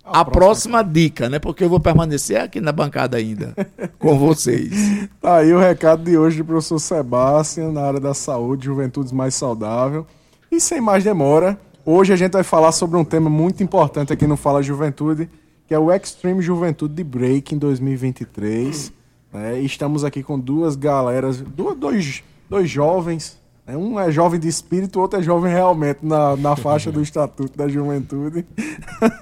[0.03, 1.39] a, a próxima, próxima dica, né?
[1.39, 3.55] Porque eu vou permanecer aqui na bancada ainda
[3.97, 5.09] com vocês.
[5.21, 9.35] Tá aí o recado de hoje do professor Sebastião na área da saúde, Juventudes Mais
[9.35, 10.05] Saudável.
[10.51, 14.27] E sem mais demora, hoje a gente vai falar sobre um tema muito importante aqui
[14.27, 15.29] no Fala Juventude,
[15.65, 18.91] que é o Extreme Juventude de Break em 2023.
[19.31, 19.61] Né?
[19.61, 23.40] E estamos aqui com duas galeras, dois, dois jovens
[23.77, 27.57] um é jovem de espírito, o outro é jovem realmente na, na faixa do Estatuto
[27.57, 28.45] da Juventude.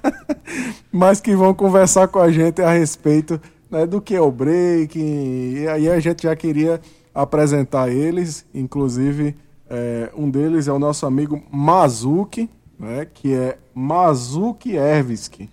[0.92, 5.00] Mas que vão conversar com a gente a respeito né, do que é o break.
[5.00, 6.82] E aí a gente já queria
[7.14, 9.36] apresentar eles, inclusive
[9.70, 15.50] é, um deles é o nosso amigo Mazuki, né, que é Mazuki Erviski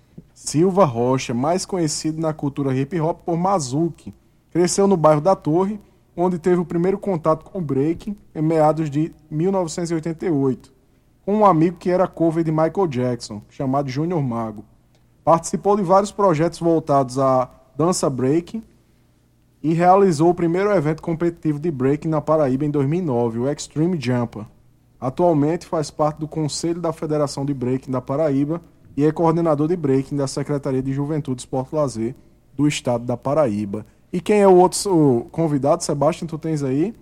[0.47, 4.15] Silva Rocha, mais conhecido na cultura hip hop por Mazuki.
[4.53, 5.81] Cresceu no bairro da Torre
[6.17, 10.73] onde teve o primeiro contato com o breaking em meados de 1988,
[11.25, 14.65] com um amigo que era cover de Michael Jackson, chamado Junior Mago.
[15.23, 18.63] Participou de vários projetos voltados à dança breaking
[19.63, 24.47] e realizou o primeiro evento competitivo de breaking na Paraíba em 2009, o Extreme Jumper.
[25.01, 28.63] Atualmente faz parte do Conselho da Federação de Breaking da Paraíba
[28.97, 32.15] e é coordenador de breaking da Secretaria de Juventude, Esporte e Lazer
[32.55, 33.85] do Estado da Paraíba.
[34.17, 36.95] E quem é o outro convidado, Sebastião, tu tens aí?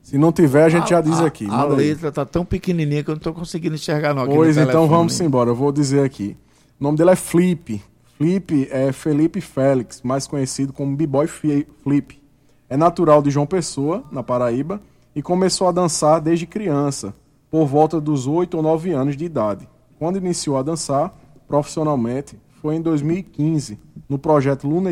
[0.00, 1.44] Se não tiver, a gente a, já diz aqui.
[1.50, 4.28] A, a letra tá tão pequenininha que eu não estou conseguindo enxergar não.
[4.28, 6.36] Pois então vamos embora, eu vou dizer aqui.
[6.78, 7.82] O nome dele é Flip.
[8.16, 12.22] Flip é Felipe Félix, mais conhecido como B-Boy Flip.
[12.70, 14.80] É natural de João Pessoa, na Paraíba,
[15.16, 17.12] e começou a dançar desde criança,
[17.50, 19.68] por volta dos 8 ou 9 anos de idade.
[19.98, 21.12] Quando iniciou a dançar
[21.48, 24.90] profissionalmente, foi em 2015, no projeto Luna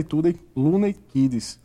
[0.55, 1.59] Luna Kids,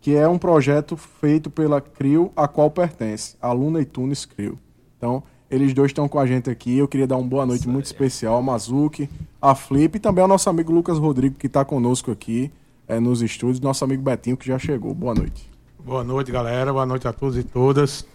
[0.00, 4.58] que é um projeto feito pela CRIO, a qual pertence, a Luna Tunes CRIO.
[4.96, 6.78] Então, eles dois estão com a gente aqui.
[6.78, 9.10] Eu queria dar uma boa noite muito especial ao Mazuki,
[9.42, 12.50] a Flip e também ao nosso amigo Lucas Rodrigo, que está conosco aqui
[12.86, 14.94] é, nos estúdios, nosso amigo Betinho, que já chegou.
[14.94, 15.50] Boa noite.
[15.78, 16.72] Boa noite, galera.
[16.72, 18.06] Boa noite a todos e todas.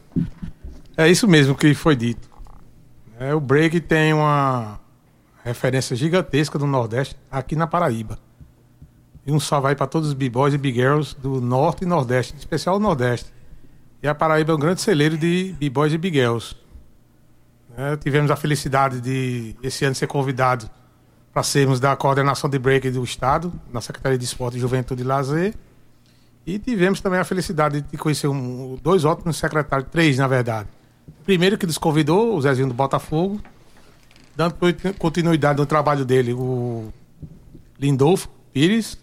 [0.95, 2.29] É isso mesmo que foi dito.
[3.19, 4.79] É, o break tem uma
[5.43, 8.17] referência gigantesca do Nordeste aqui na Paraíba.
[9.25, 12.37] E um salve aí para todos os b-boys e b-girls do Norte e Nordeste, em
[12.37, 13.33] especial o Nordeste.
[14.03, 16.55] E a Paraíba é um grande celeiro de b-boys e b-girls.
[17.77, 20.69] É, tivemos a felicidade de, esse ano, ser convidado
[21.33, 25.53] para sermos da coordenação de break do Estado, na Secretaria de Esporte, Juventude e Lazer.
[26.45, 30.69] E tivemos também a felicidade de conhecer um, dois ótimos secretários, três na verdade.
[31.25, 33.41] Primeiro que nos convidou, o Zezinho do Botafogo,
[34.35, 34.55] dando
[34.97, 36.93] continuidade no trabalho dele, o
[37.77, 38.97] Lindolfo Pires,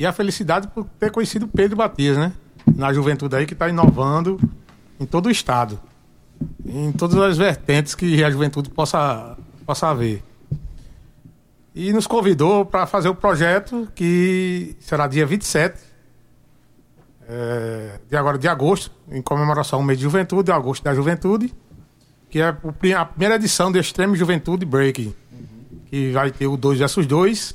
[0.00, 2.32] e a felicidade por ter conhecido Pedro Batias, né?
[2.74, 4.40] Na juventude aí que está inovando
[4.98, 5.78] em todo o estado,
[6.64, 9.36] em todas as vertentes que a juventude possa,
[9.66, 10.24] possa haver.
[11.74, 15.78] E nos convidou para fazer o projeto que será dia 27
[17.28, 21.52] é, de agora de agosto, em comemoração ao mês de juventude, agosto da juventude,
[22.30, 22.56] que é
[22.94, 25.14] a primeira edição do Extreme Juventude Breaking,
[25.90, 27.54] que vai ter o 2 versus 2,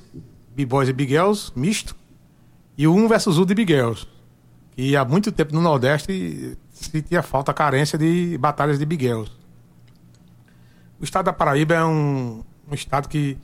[0.55, 1.95] B-Boys e Big Girls, misto,
[2.77, 4.07] e o 1 versus 1 de Big Girls.
[4.77, 9.31] E há muito tempo no Nordeste se tinha falta, carência de batalhas de Big Girls.
[10.99, 13.37] O estado da Paraíba é um, um estado que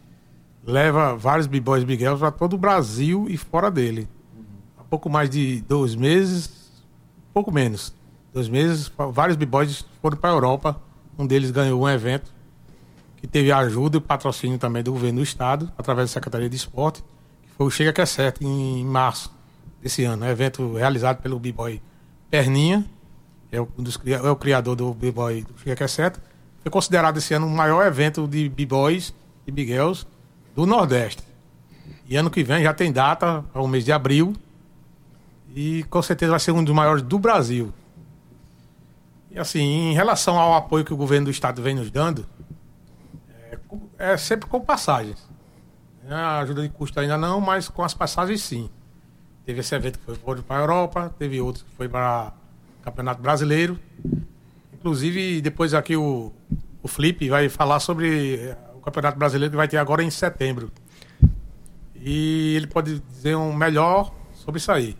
[0.65, 4.08] leva vários b-boys e girls para todo o Brasil e fora dele.
[4.78, 6.72] Há pouco mais de dois meses,
[7.34, 7.94] pouco menos,
[8.34, 10.82] dois meses, vários b-boys foram para a Europa.
[11.17, 12.34] Um deles ganhou um evento
[13.17, 16.56] que teve a ajuda e patrocínio também do governo do estado, através da Secretaria de
[16.56, 17.04] Esporte,
[17.62, 19.32] foi o Chega Que é Certo, em março
[19.82, 20.26] desse ano.
[20.26, 21.80] Um evento realizado pelo b-boy
[22.28, 22.84] Perninha,
[23.52, 26.19] é o, dos, é o criador do b-boy Chega Que é Certo.
[26.63, 29.13] Foi considerado esse ano o maior evento de b-boys
[29.45, 30.08] e b-girls
[30.56, 31.24] do Nordeste.
[32.08, 34.36] E ano que vem já tem data para o mês de abril.
[35.54, 37.71] E com certeza vai ser um dos maiores do Brasil.
[39.30, 42.26] E assim, em relação ao apoio que o governo do estado vem nos dando,
[44.00, 45.31] é, é sempre com passagens.
[46.12, 48.69] É, a ajuda de custo ainda não, mas com as passagens sim.
[49.45, 52.34] Teve esse evento que foi para a Europa, teve outro que foi para
[52.82, 53.80] Campeonato Brasileiro.
[54.74, 56.34] Inclusive, depois aqui o,
[56.84, 60.69] o Flip vai falar sobre o Campeonato Brasileiro que vai ter agora em setembro.
[61.95, 64.97] E ele pode dizer um melhor sobre isso aí.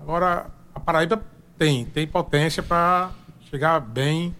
[0.00, 1.22] Agora, a Paraíba
[1.56, 4.34] tem, tem potência para chegar bem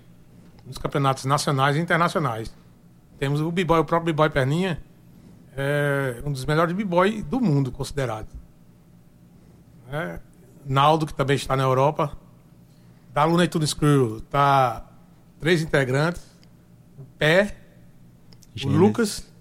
[0.66, 2.52] nos campeonatos nacionais e internacionais.
[3.16, 4.82] Temos o B-Boy, o próprio B-Boy Perninha,
[5.56, 8.28] é um dos melhores B-Boy do mundo, considerado.
[9.90, 10.18] É,
[10.64, 12.16] Naldo, que também está na Europa.
[13.12, 14.84] Da Luna e Tudo Screw, tá
[15.38, 16.22] três integrantes.
[16.98, 17.56] O Pé,
[18.54, 18.80] Gênesis.
[18.80, 19.34] O Lucas.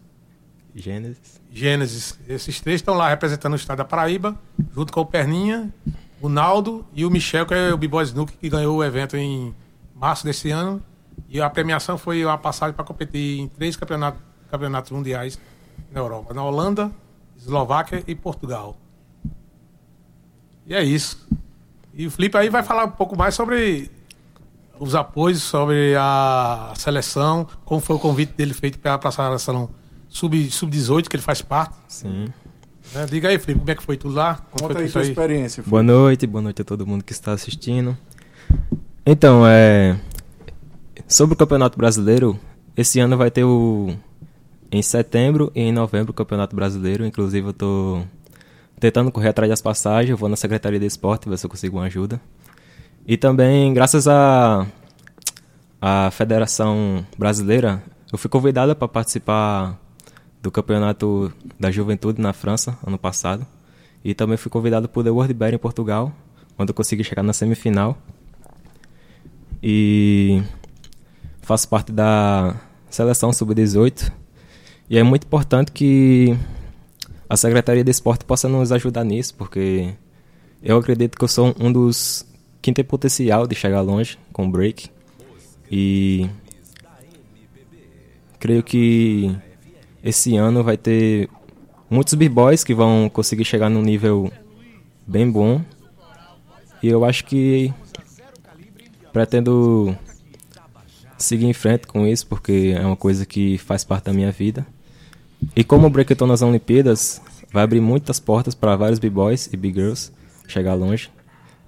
[0.76, 1.42] Gênesis.
[1.52, 2.20] Gênesis.
[2.28, 4.38] Esses três estão lá representando o estado da Paraíba,
[4.74, 5.74] junto com o Perninha,
[6.22, 9.54] o Naldo e o Michel, que é o B-Boy Snook, que ganhou o evento em
[9.96, 10.82] março desse ano.
[11.30, 15.40] E a premiação foi a passagem para competir em três campeonatos, campeonatos mundiais
[15.92, 16.92] na Europa: na Holanda,
[17.38, 18.78] Eslováquia e Portugal.
[20.66, 21.28] E é isso.
[21.94, 23.92] E o Felipe aí vai falar um pouco mais sobre
[24.80, 29.70] os apoios sobre a seleção, como foi o convite dele feito para a seleção
[30.10, 31.76] sub-18, sub que ele faz parte.
[31.88, 32.28] Sim.
[32.96, 34.36] É, diga aí, Felipe, como é que foi tudo lá?
[34.52, 35.64] Como Conta aí sua experiência.
[35.64, 35.70] Felipe.
[35.70, 37.98] Boa noite, boa noite a todo mundo que está assistindo.
[39.06, 39.98] Então, é...
[41.08, 42.40] sobre o Campeonato Brasileiro,
[42.76, 43.96] esse ano vai ter o...
[44.74, 47.06] Em setembro e em novembro o Campeonato Brasileiro.
[47.06, 48.08] Inclusive eu estou
[48.80, 50.10] tentando correr atrás das passagens.
[50.10, 52.20] Eu vou na Secretaria de Esporte ver se eu consigo uma ajuda.
[53.06, 54.66] E também, graças à
[55.80, 59.80] a, a Federação Brasileira, eu fui convidada para participar
[60.42, 63.46] do Campeonato da Juventude na França, ano passado.
[64.04, 66.12] E também fui convidado por The World Bear em Portugal,
[66.58, 67.96] onde eu consegui chegar na semifinal.
[69.62, 70.42] E
[71.44, 72.56] faço parte da
[72.90, 74.23] seleção sub-18.
[74.90, 76.38] E é muito importante que
[77.30, 79.94] a Secretaria de Esporte possa nos ajudar nisso, porque
[80.62, 82.26] eu acredito que eu sou um dos
[82.62, 84.90] quem tem potencial de chegar longe com o break.
[85.70, 86.30] E
[88.40, 89.36] creio que
[90.04, 91.30] esse ano vai ter
[91.90, 94.32] muitos b-boys que vão conseguir chegar num nível
[95.06, 95.62] bem bom.
[96.82, 97.74] E eu acho que
[99.12, 99.98] pretendo
[101.18, 104.66] seguir em frente com isso, porque é uma coisa que faz parte da minha vida.
[105.56, 107.22] E como o Breakthrough nas Olimpíadas
[107.52, 110.12] vai abrir muitas portas para vários b-boys e b-girls
[110.48, 111.10] chegar longe.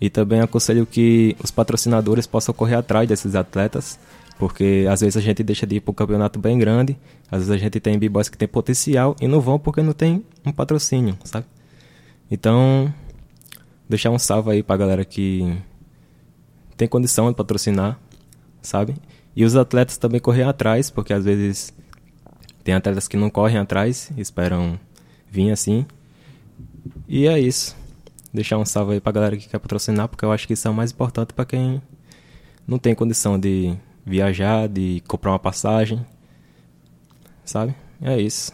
[0.01, 3.97] E também aconselho que os patrocinadores possam correr atrás desses atletas,
[4.37, 6.97] porque às vezes a gente deixa de ir para um campeonato bem grande,
[7.31, 10.25] às vezes a gente tem b-boys que tem potencial e não vão porque não tem
[10.45, 11.45] um patrocínio, sabe?
[12.29, 12.93] Então,
[13.87, 15.55] deixar um salve aí para a galera que
[16.75, 17.99] tem condição de patrocinar,
[18.61, 18.95] sabe?
[19.35, 21.73] E os atletas também correm atrás, porque às vezes
[22.65, 24.79] tem atletas que não correm atrás, esperam
[25.29, 25.85] vir assim.
[27.07, 27.77] E é isso.
[28.33, 30.71] Deixar um salve aí pra galera que quer patrocinar, porque eu acho que isso é
[30.71, 31.79] o mais importante para quem
[32.67, 36.03] não tem condição de viajar, de comprar uma passagem.
[37.45, 37.75] Sabe?
[38.01, 38.51] É isso.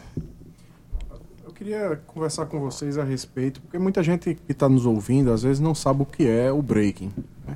[1.46, 5.44] Eu queria conversar com vocês a respeito, porque muita gente que está nos ouvindo às
[5.44, 7.14] vezes não sabe o que é o breaking.
[7.48, 7.56] Né?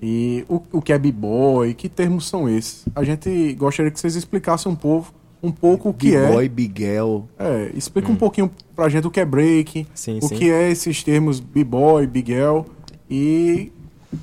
[0.00, 2.84] E o, o que é b-boy, que termos são esses?
[2.94, 5.12] A gente gostaria que vocês explicassem um pouco,
[5.42, 6.26] um pouco o que é.
[6.26, 7.28] B-boy, Biguel.
[7.38, 10.36] É, explica um pouquinho pra gente o que é breaking, Sim, o sim.
[10.36, 12.66] que é esses termos b-boy, biguel
[13.10, 13.72] e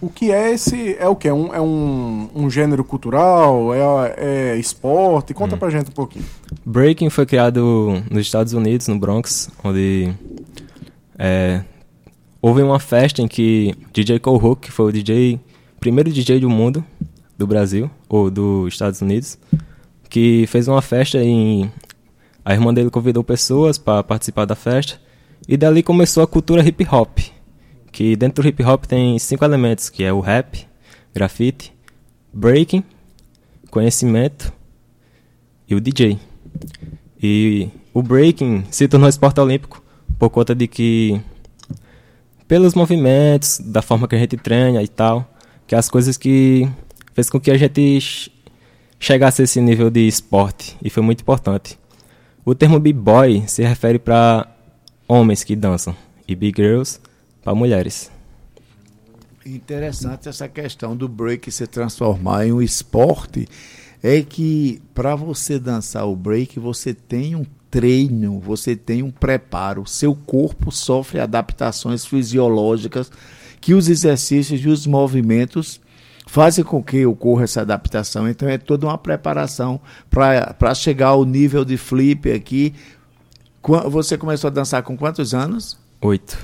[0.01, 4.53] o que é esse é o que é um, é um, um gênero cultural, é,
[4.53, 5.33] é esporte.
[5.33, 6.25] Conta pra gente um pouquinho.
[6.65, 10.13] Breaking foi criado nos Estados Unidos, no Bronx, onde
[11.17, 11.63] é,
[12.41, 15.39] houve uma festa em que DJ Cole Hook, que foi o DJ,
[15.79, 16.83] primeiro DJ do mundo,
[17.37, 19.39] do Brasil, ou dos Estados Unidos,
[20.09, 21.71] que fez uma festa em...
[22.43, 24.99] A irmã dele convidou pessoas para participar da festa,
[25.47, 27.19] e dali começou a cultura hip hop,
[27.91, 30.67] que dentro do hip hop tem cinco elementos, que é o rap,
[31.13, 31.73] grafite,
[32.33, 32.83] breaking,
[33.69, 34.51] conhecimento
[35.67, 36.19] e o DJ.
[37.21, 39.83] E o breaking se tornou esporte olímpico
[40.17, 41.21] por conta de que
[42.47, 45.31] pelos movimentos, da forma que a gente treina e tal,
[45.67, 46.67] que as coisas que
[47.13, 48.31] fez com que a gente
[48.99, 51.79] chegasse a esse nível de esporte e foi muito importante.
[52.43, 54.47] O termo b-boy se refere para
[55.07, 55.95] homens que dançam
[56.27, 56.99] e b-girls
[57.41, 58.11] para mulheres.
[59.45, 63.47] Interessante essa questão do break se transformar em um esporte.
[64.03, 69.85] É que para você dançar o break, você tem um treino, você tem um preparo.
[69.85, 73.11] Seu corpo sofre adaptações fisiológicas
[73.59, 75.81] que os exercícios e os movimentos
[76.29, 78.29] fazem com que ocorra essa adaptação.
[78.29, 82.73] Então é toda uma preparação para chegar ao nível de flip aqui.
[83.89, 85.77] Você começou a dançar com quantos anos?
[86.01, 86.37] Oito.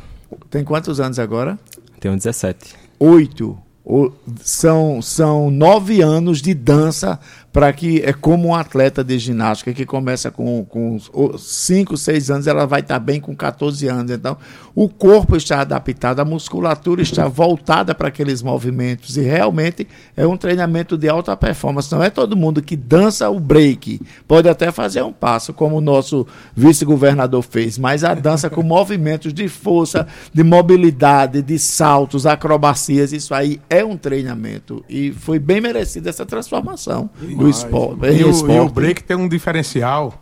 [0.49, 1.57] Tem quantos anos agora?
[1.99, 2.75] Tenho 17.
[2.99, 4.11] oito o-
[4.41, 7.19] são, são nove anos de dança
[7.55, 11.95] para que é como um atleta de ginástica que começa com, com os- o- cinco,
[11.95, 14.11] seis anos, ela vai estar bem com 14 anos.
[14.11, 14.35] Então,
[14.75, 19.87] o corpo está adaptado, a musculatura está voltada para aqueles movimentos e realmente
[20.17, 21.89] é um treinamento de alta performance.
[21.95, 25.81] Não é todo mundo que dança o break, pode até fazer um passo, como o
[25.81, 33.13] nosso vice-governador fez, mas a dança com movimentos de força, de mobilidade, de saltos, acrobacias,
[33.13, 37.09] isso aí é um treinamento e foi bem merecida essa transformação
[37.44, 38.05] do esporte.
[38.05, 38.73] E em o, e o esporte.
[38.73, 40.13] break tem um diferencial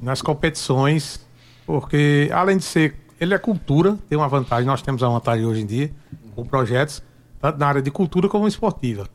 [0.00, 1.20] nas competições,
[1.66, 2.94] porque além de ser.
[3.20, 5.90] Ele é cultura, tem uma vantagem, nós temos a vantagem hoje em dia,
[6.36, 7.02] com projetos,
[7.40, 9.08] tanto na área de cultura como esportiva.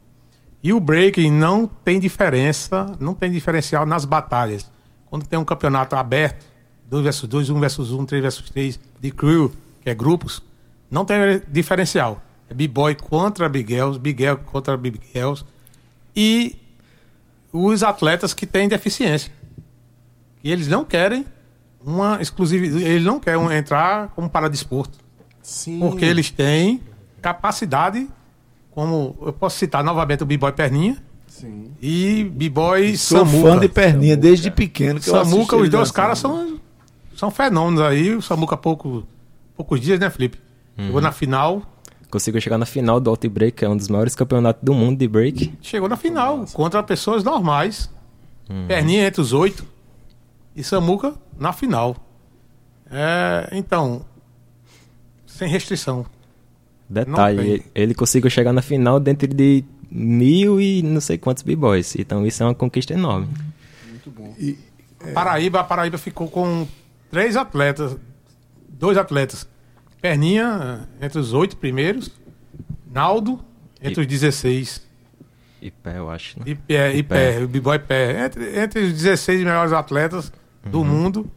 [0.61, 4.70] E o break não tem diferença, não tem diferencial nas batalhas.
[5.09, 6.45] Quando tem um campeonato aberto,
[6.89, 9.51] 2 versus 2, 1 versus 1, 3 versus 3, de crew,
[9.82, 10.41] que é grupos,
[10.89, 12.22] não tem diferencial.
[12.49, 15.43] É B-boy contra Big Girls, Big Girl contra Big Girls.
[16.16, 16.55] E
[17.54, 19.32] os atletas que têm deficiência.
[20.43, 21.24] E eles não querem
[21.86, 24.97] uma exclusividade, eles não querem entrar como paradesporto.
[25.41, 25.80] Sim.
[25.80, 26.82] Porque eles têm
[27.22, 28.10] capacidade,
[28.72, 30.97] como eu posso citar novamente o B-Boy Perninha
[31.28, 31.72] Sim.
[31.82, 33.49] e B-Boy Sou Samuca.
[33.51, 34.99] fã de perninha desde pequeno.
[34.99, 36.60] Que Samuca, os dois caras são,
[37.16, 38.16] são fenômenos aí.
[38.16, 39.06] O Samuca há pouco,
[39.56, 40.39] poucos dias, né, Felipe?
[40.78, 41.62] Chegou na final.
[42.14, 44.99] Conseguiu chegar na final do Alt Break, que é um dos maiores campeonatos do mundo
[44.99, 45.51] de break.
[45.64, 47.89] Chegou na final contra pessoas normais.
[48.68, 49.66] Perninha entre os oito.
[50.55, 51.95] E Samuca na final.
[52.91, 54.05] É, então,
[55.26, 56.05] sem restrição.
[56.88, 61.95] Detalhe, ele, conseguiu chegar na final dentro de mil e não sei quantos b-boys.
[61.95, 63.28] Então isso é uma conquista enorme.
[65.16, 66.68] Paraíba, a Paraíba ficou com
[67.09, 67.97] três atletas,
[68.70, 69.47] dois atletas.
[70.04, 72.12] Perninha entre os oito primeiros,
[72.93, 73.39] Naldo
[73.82, 74.82] entre os 16
[75.62, 76.38] E pé, eu acho.
[76.39, 76.43] Né?
[76.47, 77.32] e pé, e pé.
[77.38, 78.26] pé, o B-Boy pé.
[78.26, 80.30] Entre, entre os 16 melhores atletas
[80.66, 81.32] do mundo,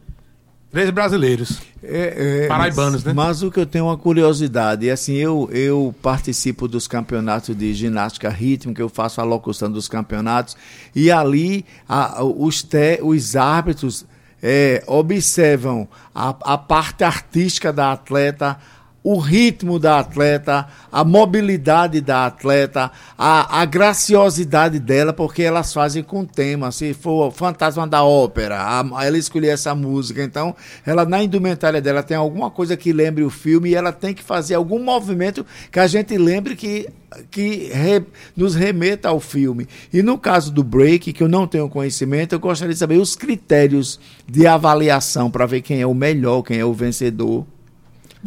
[0.69, 1.61] três brasileiros.
[1.81, 3.13] É, é, Paraibanos, mas, né?
[3.13, 7.73] Mas o que eu tenho uma curiosidade, é assim, eu, eu participo dos campeonatos de
[7.73, 10.57] ginástica rítmica, eu faço a locução dos campeonatos,
[10.93, 14.05] e ali a- os, te, os árbitros
[14.41, 18.57] é, observam a, a parte artística da atleta,
[19.03, 26.03] o ritmo da atleta, a mobilidade da atleta, a, a, graciosidade dela, porque elas fazem
[26.03, 26.71] com tema.
[26.73, 30.21] Se for Fantasma da Ópera, a, ela escolher essa música.
[30.21, 30.53] Então,
[30.85, 34.21] ela na indumentária dela tem alguma coisa que lembre o filme e ela tem que
[34.21, 36.89] fazer algum movimento que a gente lembre que,
[37.31, 38.03] que re,
[38.35, 39.67] nos remeta ao filme.
[39.93, 43.15] E no caso do break, que eu não tenho conhecimento, eu gostaria de saber os
[43.15, 47.45] critérios de avaliação para ver quem é o melhor, quem é o vencedor.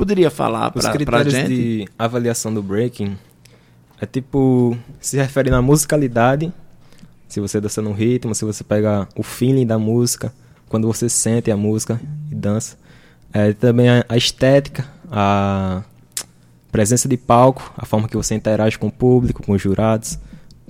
[0.01, 1.03] Poderia falar para a gente?
[1.03, 3.19] Os critérios de avaliação do breaking
[4.01, 6.51] é tipo, se refere na musicalidade,
[7.29, 10.33] se você dança no ritmo, se você pega o feeling da música,
[10.71, 12.79] quando você sente a música e dança.
[13.31, 15.83] É, também a, estética, a
[16.73, 20.19] presença de palco, a forma que você interage com o público, com os jurados,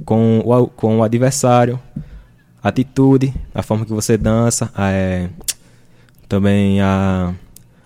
[0.05, 1.78] com o, com o adversário,
[2.61, 5.28] a atitude, a forma que você dança, é,
[6.28, 7.33] também a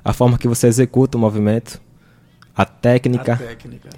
[0.05, 1.81] a forma que você executa o movimento,
[2.55, 3.89] a técnica, a técnica,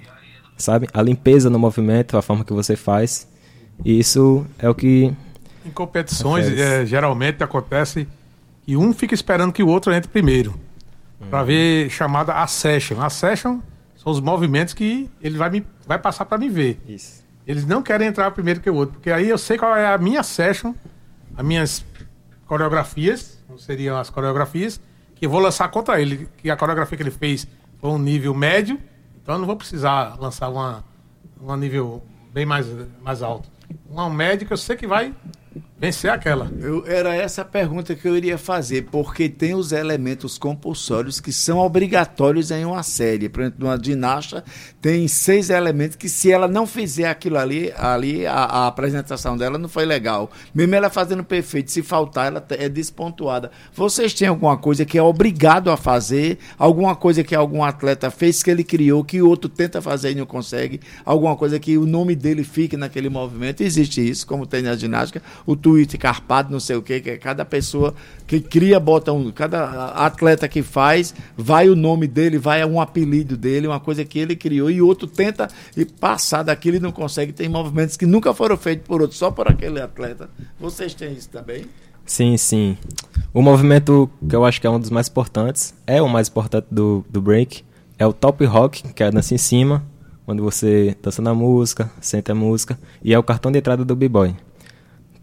[0.57, 0.87] sabe?
[0.93, 3.27] A limpeza no movimento, a forma que você faz.
[3.83, 5.13] E isso é o que.
[5.65, 8.07] Em competições, é, geralmente acontece
[8.65, 10.51] e um fica esperando que o outro entre primeiro.
[11.21, 11.27] Hum.
[11.29, 13.01] Para ver chamada a session.
[13.01, 13.59] A session
[13.95, 16.79] são os movimentos que ele vai, me, vai passar para me ver.
[16.87, 17.25] Isso.
[17.45, 19.97] Eles não querem entrar primeiro que o outro, porque aí eu sei qual é a
[19.97, 20.73] minha session,
[21.35, 21.85] as minhas
[22.45, 24.81] coreografias, não seriam as coreografias,
[25.19, 27.47] que eu vou lançar contra ele, que a coreografia que ele fez
[27.79, 28.79] foi um nível médio,
[29.21, 30.83] então eu não vou precisar lançar uma,
[31.41, 32.03] um nível
[32.33, 32.67] bem mais,
[33.01, 33.49] mais alto.
[33.89, 35.13] Um médio que eu sei que vai
[35.79, 36.51] vencer aquela.
[36.59, 41.31] Eu, era essa a pergunta que eu iria fazer, porque tem os elementos compulsórios que
[41.31, 43.29] são obrigatórios em uma série.
[43.29, 44.43] Por exemplo, uma ginasta
[44.81, 49.57] tem seis elementos que se ela não fizer aquilo ali, ali a, a apresentação dela
[49.57, 50.31] não foi legal.
[50.53, 53.51] Mesmo ela fazendo perfeito, se faltar, ela é despontuada.
[53.73, 58.41] Vocês têm alguma coisa que é obrigado a fazer, alguma coisa que algum atleta fez
[58.41, 61.85] que ele criou, que o outro tenta fazer e não consegue, alguma coisa que o
[61.85, 63.61] nome dele fique naquele movimento.
[63.61, 65.21] Existe isso, como tem na ginástica.
[65.45, 67.93] O tweet carpado, não sei o quê, que é cada pessoa
[68.25, 69.29] que cria, bota um.
[69.31, 74.17] Cada atleta que faz, vai o nome dele, vai um apelido dele, uma coisa que
[74.17, 77.33] ele criou, e outro tenta e passar daquilo e não consegue.
[77.33, 80.29] Tem movimentos que nunca foram feitos por outro, só por aquele atleta.
[80.57, 81.65] Vocês têm isso também?
[82.05, 82.77] Sim, sim.
[83.33, 86.67] O movimento que eu acho que é um dos mais importantes, é o mais importante
[86.71, 87.65] do, do break,
[87.99, 89.83] é o top rock, que é a dança em cima,
[90.25, 93.95] quando você dança na música, sente a música, e é o cartão de entrada do
[93.95, 94.33] b-boy.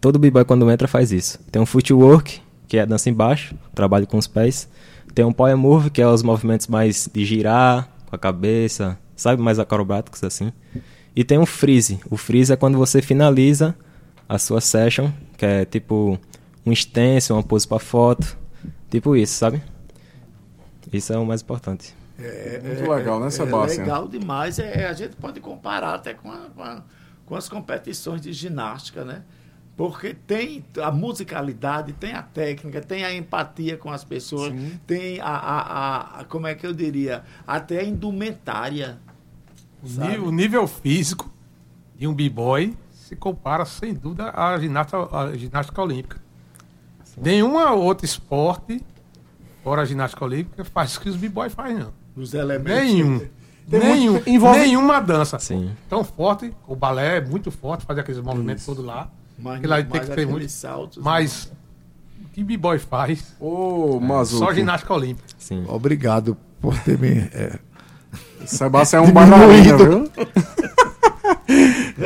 [0.05, 1.39] Todo b-boy quando entra faz isso.
[1.51, 4.69] Tem um footwork, que é a dança embaixo, trabalho com os pés.
[5.15, 9.41] Tem um power move, que é os movimentos mais de girar com a cabeça, sabe,
[9.41, 10.53] mais acrobáticos assim.
[11.15, 11.99] E tem um freeze.
[12.07, 13.75] O freeze é quando você finaliza
[14.29, 16.19] a sua session, que é tipo
[16.63, 18.37] um extenso, uma pose para foto,
[18.91, 19.59] tipo isso, sabe?
[20.93, 21.95] Isso é o mais importante.
[22.19, 23.83] É, Muito legal, né, Sebastião?
[23.83, 24.59] É legal demais.
[24.59, 26.83] É, a gente pode comparar até com, a,
[27.25, 29.23] com as competições de ginástica, né?
[29.77, 34.79] Porque tem a musicalidade, tem a técnica, tem a empatia com as pessoas, Sim.
[34.87, 38.97] tem a, a, a, como é que eu diria, até a indumentária.
[39.83, 41.29] O nível, o nível, físico
[41.97, 46.21] de um b-boy se compara, sem dúvida, à ginástica, à ginástica olímpica.
[47.03, 47.21] Sim.
[47.21, 48.81] Nenhuma outro esporte,
[49.61, 51.93] fora a ginástica olímpica, faz o que os b-boys fazem, não.
[52.15, 52.81] Os elementos.
[52.81, 53.27] Nenhum.
[53.67, 54.59] Nenhum, envolve...
[54.59, 55.71] Nenhuma dança Sim.
[55.89, 56.53] tão forte.
[56.67, 59.09] O balé é muito forte, faz aqueles movimentos todos lá.
[59.37, 60.49] Mas, lá tem que ter muito.
[60.49, 61.51] Saltos, mas
[62.23, 63.35] o que B-Boy faz?
[63.39, 65.27] Ô, oh, Só ginástica olímpica.
[65.37, 65.63] Sim.
[65.67, 67.29] Obrigado por ter me.
[67.33, 67.59] É...
[68.45, 70.09] Sebastião é um bananinha, viu?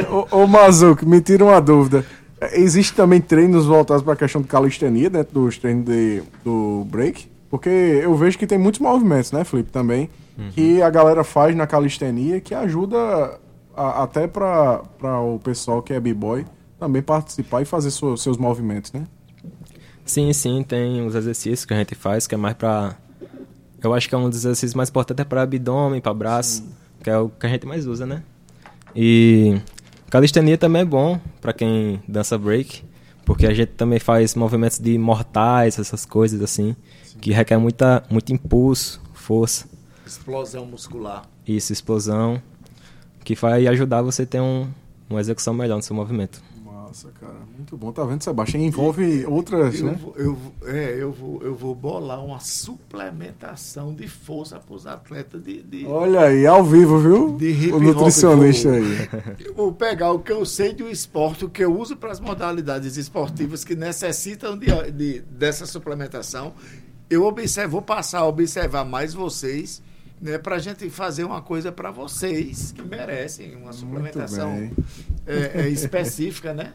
[0.32, 2.06] ô, ô Mazuco, me tira uma dúvida.
[2.54, 7.30] Existe também treinos voltados para a questão de calistenia dentro dos treinos de, do break?
[7.50, 10.50] Porque eu vejo que tem muitos movimentos, né, Felipe, também, uhum.
[10.52, 13.40] que a galera faz na calistenia que ajuda
[13.76, 14.82] a, até para
[15.22, 16.46] o pessoal que é b-boy
[16.80, 19.06] também participar e fazer seus movimentos, né?
[20.06, 22.96] Sim, sim, tem os exercícios que a gente faz que é mais para
[23.82, 26.70] eu acho que é um dos exercícios mais importantes é para abdômen, para braço, sim.
[27.04, 28.24] que é o que a gente mais usa, né?
[28.96, 29.60] E
[30.10, 32.84] calistenia também é bom para quem dança break,
[33.24, 37.20] porque a gente também faz movimentos de mortais, essas coisas assim, sim.
[37.20, 39.68] que requer muita muito impulso, força,
[40.06, 41.24] explosão muscular.
[41.48, 42.42] Isso, explosão,
[43.24, 44.68] que vai ajudar você a ter um,
[45.10, 46.42] uma execução melhor no seu movimento.
[46.90, 47.92] Nossa, cara, muito bom.
[47.92, 48.64] Tá vendo, Sebastião?
[48.64, 50.00] Envolve e, outras, eu, né?
[50.16, 55.62] Eu, é, eu vou, eu vou bolar uma suplementação de força para os atletas de,
[55.62, 57.38] de, Olha aí, ao vivo, viu?
[57.38, 59.08] De o nutricionista aí.
[59.46, 62.20] Eu vou pegar o que eu sei do esporte, o que eu uso para as
[62.20, 66.54] modalidades esportivas que necessitam de, de, dessa suplementação.
[67.08, 69.80] Eu observo, vou passar a observar mais vocês
[70.22, 74.70] né, para a gente fazer uma coisa para vocês que merecem uma suplementação
[75.26, 76.74] é, é, específica, né?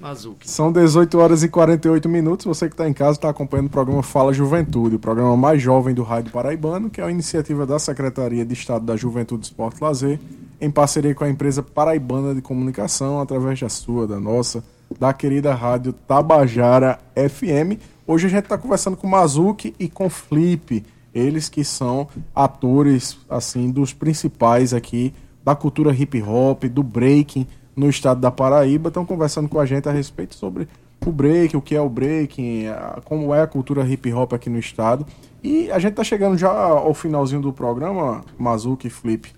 [0.00, 0.50] Mazuki.
[0.50, 2.46] São 18 horas e 48 minutos.
[2.46, 5.94] Você que está em casa está acompanhando o programa Fala Juventude, o programa mais jovem
[5.94, 9.84] do Rádio Paraibano, que é uma iniciativa da Secretaria de Estado da Juventude, Esporte e
[9.84, 10.18] Lazer,
[10.58, 14.64] em parceria com a empresa Paraibana de Comunicação, através da sua, da nossa,
[14.98, 17.78] da querida rádio Tabajara FM.
[18.06, 20.82] Hoje a gente está conversando com Mazuki e com Flip
[21.14, 25.12] eles que são atores, assim, dos principais aqui
[25.44, 29.88] da cultura hip hop, do breaking no estado da Paraíba, estão conversando com a gente
[29.88, 30.68] a respeito sobre
[31.04, 32.64] o break, o que é o breaking,
[33.04, 35.06] como é a cultura hip hop aqui no estado.
[35.42, 39.32] E a gente está chegando já ao finalzinho do programa, Mazuki Flip.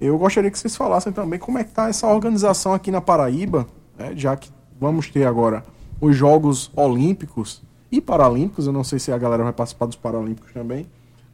[0.00, 3.66] Eu gostaria que vocês falassem também como é que está essa organização aqui na Paraíba,
[3.96, 4.50] né, já que
[4.80, 5.62] vamos ter agora
[6.00, 8.66] os Jogos Olímpicos e Paralímpicos.
[8.66, 10.86] Eu não sei se a galera vai participar dos Paralímpicos também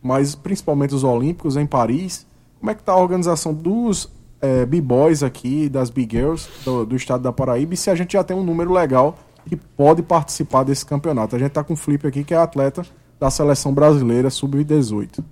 [0.02, 2.26] mas principalmente os Olímpicos em Paris.
[2.58, 7.22] Como é que está a organização dos é, B-Boys aqui, das B-Girls do, do, estado
[7.22, 10.84] da Paraíba, e se a gente já tem um número legal que pode participar desse
[10.84, 11.34] campeonato.
[11.34, 12.84] A gente está com o Felipe aqui, que é atleta
[13.18, 15.24] da seleção brasileira sub-18.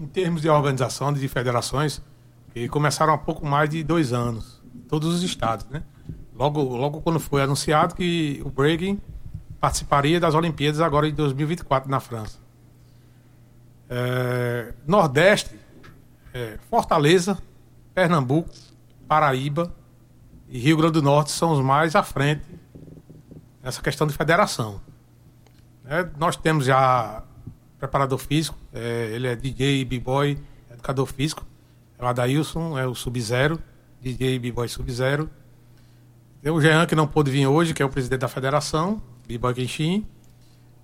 [0.00, 2.02] Em termos de organização de federações,
[2.70, 5.82] começaram há pouco mais de dois anos, todos os estados, né?
[6.34, 9.00] Logo, logo quando foi anunciado que o breaking
[9.58, 12.38] participaria das Olimpíadas agora em 2024 na França.
[13.88, 15.58] É, Nordeste,
[16.34, 17.38] é, Fortaleza,
[17.94, 18.50] Pernambuco,
[19.08, 19.72] Paraíba
[20.48, 22.44] e Rio Grande do Norte são os mais à frente
[23.62, 24.80] nessa questão de federação.
[25.84, 27.22] É, nós temos já
[27.78, 30.38] preparador físico, é, ele é DJ, b-boy,
[30.70, 31.44] educador físico,
[31.98, 33.58] é o Adailson, é o Sub-Zero,
[34.00, 35.30] DJ, b-boy Sub-Zero.
[36.42, 39.54] Tem o Jean, que não pôde vir hoje, que é o presidente da federação, b-boy
[39.54, 40.06] Kenshin.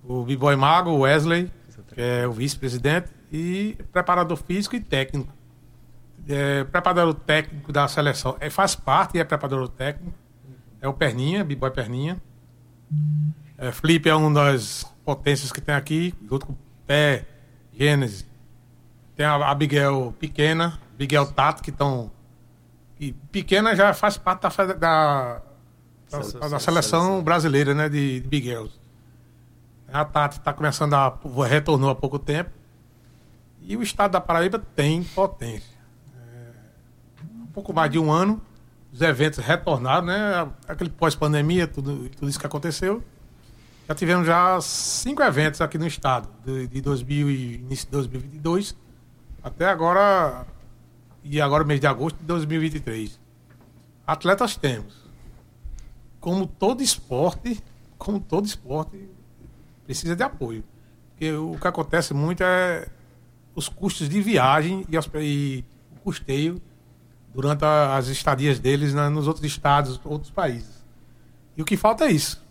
[0.03, 1.49] O b-boy Mago, Wesley,
[1.93, 5.33] que é o vice-presidente, e preparador físico e técnico.
[6.27, 8.37] É, preparador técnico da seleção.
[8.39, 10.13] É, faz parte e é preparador técnico.
[10.79, 12.21] É o Perninha, B-Boy Perninha.
[13.57, 16.55] É, Felipe é uma das potências que tem aqui, junto com
[16.85, 17.25] Pé,
[17.73, 18.25] Gênesis.
[19.15, 22.11] Tem a Abigail Pequena, Miguel Tato, que estão.
[22.99, 25.41] E Pequena já faz parte da, da,
[26.11, 28.82] da, da seleção brasileira né, de, de Big Girls.
[29.93, 31.15] A Tati está começando a.
[31.47, 32.49] retornou há pouco tempo.
[33.61, 35.77] E o estado da Paraíba tem potência.
[36.17, 36.51] É,
[37.43, 38.41] um pouco mais de um ano,
[38.91, 40.51] os eventos retornaram, né?
[40.67, 43.03] Aquele pós-pandemia, tudo, tudo isso que aconteceu.
[43.87, 48.75] Já tivemos já cinco eventos aqui no estado, de, de 2000 e início de 2022
[49.43, 50.47] até agora,
[51.23, 53.19] e agora mês de agosto de 2023.
[54.07, 55.03] Atletas temos.
[56.19, 57.61] Como todo esporte,
[57.97, 59.09] como todo esporte,
[59.93, 60.63] precisa de apoio.
[61.11, 62.87] Porque o que acontece muito é
[63.55, 65.65] os custos de viagem e, e
[65.95, 66.59] o custeio
[67.33, 70.83] durante a, as estadias deles na, nos outros estados, outros países.
[71.55, 72.43] E o que falta é isso.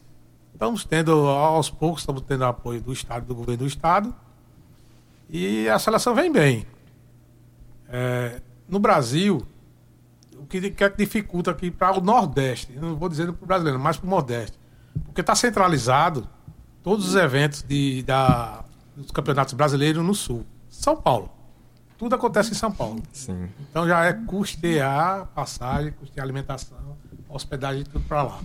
[0.53, 4.14] Estamos tendo, aos poucos, estamos tendo apoio do Estado, do governo do Estado,
[5.28, 6.64] e a seleção vem bem.
[7.88, 9.45] É, no Brasil,
[10.36, 13.47] o que, que, é que dificulta aqui para o Nordeste, não vou dizer para o
[13.47, 14.57] brasileiro, mas para o Nordeste,
[15.05, 16.28] porque está centralizado
[16.83, 18.64] todos os eventos de, da,
[18.97, 20.45] dos campeonatos brasileiros no Sul.
[20.68, 21.30] São Paulo.
[21.99, 23.03] Tudo acontece em São Paulo.
[23.12, 23.49] Sim.
[23.70, 26.97] Então já é custear passagem, custear alimentação,
[27.28, 28.41] hospedagem, tudo para lá.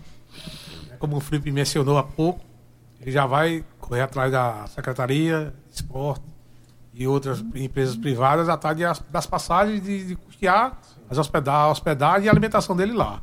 [0.99, 2.45] Como o Felipe mencionou há pouco,
[3.01, 6.23] ele já vai correr atrás da Secretaria de Esporte
[6.93, 8.77] e outras empresas privadas atrás
[9.09, 10.79] das passagens de, de custear
[11.09, 13.21] as hospedar, a hospedagem e a alimentação dele lá.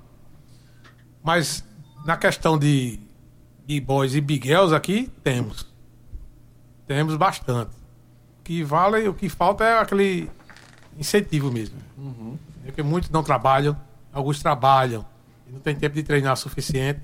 [1.23, 1.65] Mas
[2.05, 3.01] na questão de
[3.67, 5.67] Big Boys e Big Girls aqui, temos.
[6.87, 7.71] Temos bastante.
[8.41, 10.31] O que vale, o que falta é aquele
[10.99, 11.79] incentivo mesmo.
[11.97, 12.39] Uhum.
[12.63, 13.77] Porque muitos não trabalham,
[14.13, 15.05] alguns trabalham
[15.49, 17.01] e não tem tempo de treinar suficiente.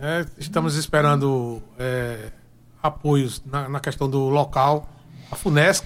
[0.00, 2.30] É, estamos esperando é,
[2.82, 4.88] apoios na, na, questão do local.
[5.30, 5.84] A FUNESC,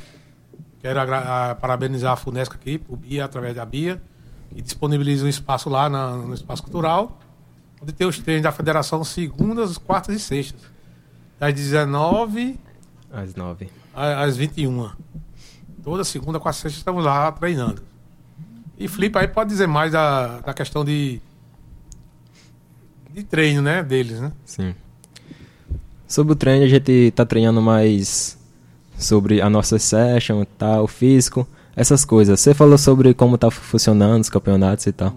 [0.81, 4.03] quero a, a, parabenizar a FUNESC aqui, o BIA, através da BIA,
[4.53, 7.20] que disponibiliza um espaço lá na, no Espaço Cultural
[7.81, 10.61] onde tem os treinos da federação segundas, quartas e sextas.
[11.39, 12.59] Das 19
[13.13, 13.69] às 9.
[13.95, 14.91] Às 21.
[15.83, 17.83] Toda segunda, quarta e sexta estamos lá treinando.
[18.79, 21.21] E Flip aí pode dizer mais da, da questão de,
[23.13, 24.33] de treino, né, deles, né?
[24.45, 24.75] Sim.
[26.07, 28.39] Sobre o treino, a gente está treinando mais
[28.99, 32.41] sobre a nossa session, tá, o físico, essas coisas.
[32.41, 35.15] Você falou sobre como tá funcionando os campeonatos e tal.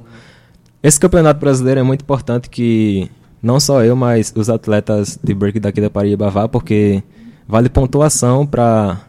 [0.83, 3.09] Esse campeonato brasileiro é muito importante que
[3.41, 7.01] não só eu, mas os atletas de break daqui da Paraíba vá, porque
[7.47, 8.99] vale pontuação para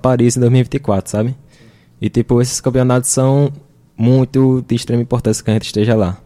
[0.00, 1.36] Paris em 2024, sabe?
[2.00, 3.52] E, tipo, esses campeonatos são
[3.94, 6.16] muito de extrema importância que a gente esteja lá.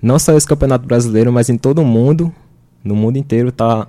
[0.00, 2.34] Não só esse campeonato brasileiro, mas em todo o mundo,
[2.82, 3.86] no mundo inteiro, tá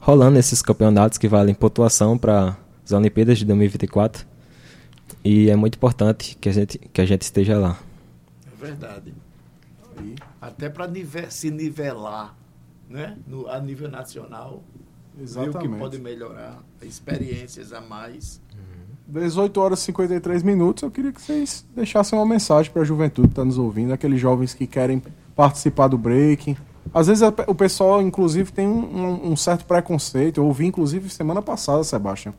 [0.00, 4.26] rolando esses campeonatos que valem pontuação para as Olimpíadas de 2024.
[5.24, 7.78] E é muito importante que a gente, que a gente esteja lá.
[8.52, 9.14] É verdade.
[10.50, 10.88] Até para
[11.30, 12.36] se nivelar
[12.90, 13.16] né?
[13.26, 14.62] No, a nível nacional.
[15.18, 15.58] Exatamente.
[15.58, 18.40] Ver o que pode melhorar, experiências a mais.
[19.06, 20.82] 18 horas e 53 minutos.
[20.82, 24.20] Eu queria que vocês deixassem uma mensagem para a juventude que está nos ouvindo, aqueles
[24.20, 25.02] jovens que querem
[25.34, 26.56] participar do breaking.
[26.94, 30.38] Às vezes o pessoal, inclusive, tem um, um certo preconceito.
[30.38, 32.34] Eu ouvi, inclusive, semana passada, Sebastião,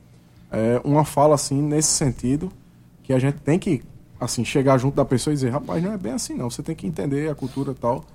[0.49, 2.51] é, uma fala assim, nesse sentido,
[3.03, 3.83] que a gente tem que
[4.21, 6.49] assim chegar junto da pessoa e dizer: rapaz, não é bem assim, não.
[6.49, 8.05] Você tem que entender a cultura e tal.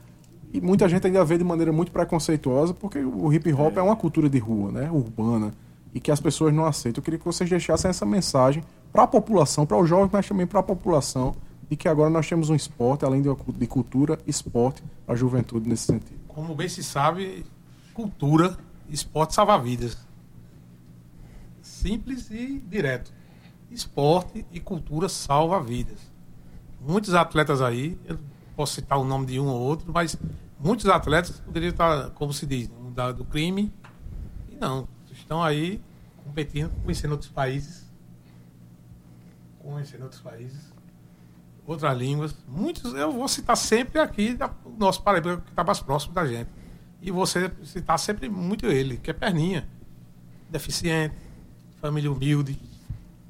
[0.55, 3.83] E muita gente ainda vê de maneira muito preconceituosa, porque o hip hop é, é
[3.83, 4.91] uma cultura de rua, né?
[4.91, 5.53] Urbana
[5.97, 7.01] e que as pessoas não aceitam.
[7.01, 10.47] Eu queria que vocês deixassem essa mensagem para a população, para os jovens, mas também
[10.47, 11.35] para a população,
[11.71, 15.87] de que agora nós temos um esporte, além de, de cultura, esporte, a juventude nesse
[15.87, 16.21] sentido.
[16.29, 17.47] Como bem se sabe,
[17.95, 18.59] cultura,
[18.91, 19.97] esporte salva vidas.
[21.63, 23.11] Simples e direto.
[23.77, 25.99] Esporte e cultura salva vidas.
[26.81, 28.19] Muitos atletas aí, eu
[28.57, 30.17] posso citar o nome de um ou outro, mas
[30.59, 32.71] muitos atletas poderiam estar, como se diz,
[33.15, 33.71] do crime.
[34.49, 35.83] E não, estão aí
[36.25, 37.85] competindo, conhecendo outros países.
[39.59, 40.73] Conhecendo outros países.
[41.67, 42.35] Outras línguas.
[42.49, 46.49] Muitos, eu vou citar sempre aqui o nosso Paraíba, que está mais próximo da gente.
[47.03, 49.69] E você citar sempre muito ele, que é perninha.
[50.49, 51.15] Deficiente,
[51.79, 52.59] família humilde.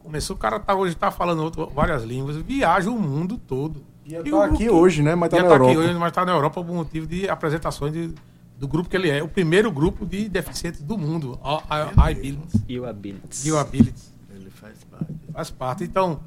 [0.06, 3.82] Começou, o cara tá, hoje está falando outro, várias línguas, viaja o mundo todo.
[4.06, 5.16] Ia estar tá aqui hoje, né?
[5.16, 5.72] Mas está na tá Europa.
[5.72, 8.14] Aqui hoje, mas está na Europa por motivo de apresentações de
[8.56, 12.62] do grupo que ele é, o primeiro grupo de deficientes do mundo, a Abilities.
[12.68, 13.44] E o Abilities.
[13.44, 14.12] E o Abilities.
[14.30, 15.14] Ele faz parte.
[15.32, 15.84] Faz parte.
[15.84, 16.20] Então,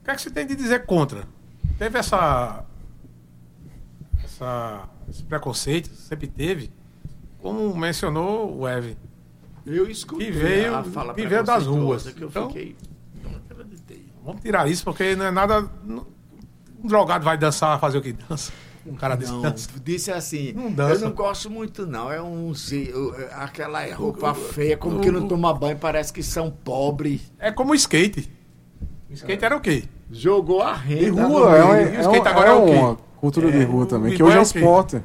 [0.00, 1.22] o que é que você tem de dizer contra?
[1.78, 2.64] Teve essa,
[4.24, 6.70] essa esse preconceito, sempre teve,
[7.40, 8.96] como mencionou o Evan.
[9.70, 12.02] Eu escutei que veio, a fala que veio das ruas.
[12.10, 12.76] Que eu então, fiquei,
[14.24, 15.68] Vamos tirar isso, porque não é nada.
[15.86, 18.52] Um drogado vai dançar, fazer o que dança.
[18.86, 19.42] Um cara desse não,
[19.84, 20.94] Disse assim, não dança.
[20.94, 22.52] eu não gosto muito não, é um
[23.32, 27.20] aquela roupa feia, como o, que não toma banho, parece que são pobres.
[27.38, 28.30] É como o skate.
[29.10, 29.46] O skate é.
[29.46, 29.84] era o quê?
[30.10, 31.02] Jogou a renda.
[31.02, 32.72] E rua, é, um, é, o skate agora é, o quê?
[32.72, 35.02] uma cultura de rua também, que hoje é esporte.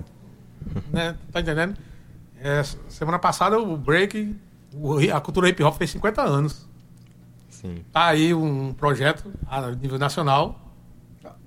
[0.91, 1.15] Né?
[1.31, 1.75] Tá entendendo?
[2.87, 4.35] semana passada o break,
[5.13, 6.67] a cultura hip hop fez 50 anos.
[7.49, 7.83] Sim.
[7.91, 10.65] Tá aí um projeto a nível nacional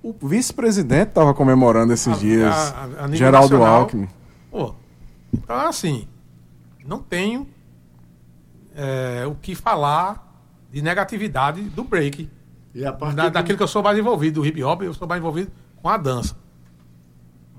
[0.01, 2.53] o vice-presidente estava comemorando esses a, dias.
[2.53, 4.07] A, a Geraldo nacional, Alckmin.
[4.49, 4.73] Pô,
[5.33, 6.07] então, assim,
[6.85, 7.47] não tenho
[8.75, 10.25] é, o que falar
[10.71, 12.29] de negatividade do break.
[12.73, 13.31] E a da, do...
[13.31, 15.51] Daquilo que eu sou mais envolvido, do hip hop, eu sou mais envolvido
[15.81, 16.35] com a dança.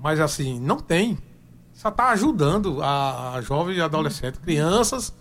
[0.01, 1.17] Mas, assim, não tem.
[1.73, 5.13] Só está ajudando a, a jovens e adolescentes, crianças,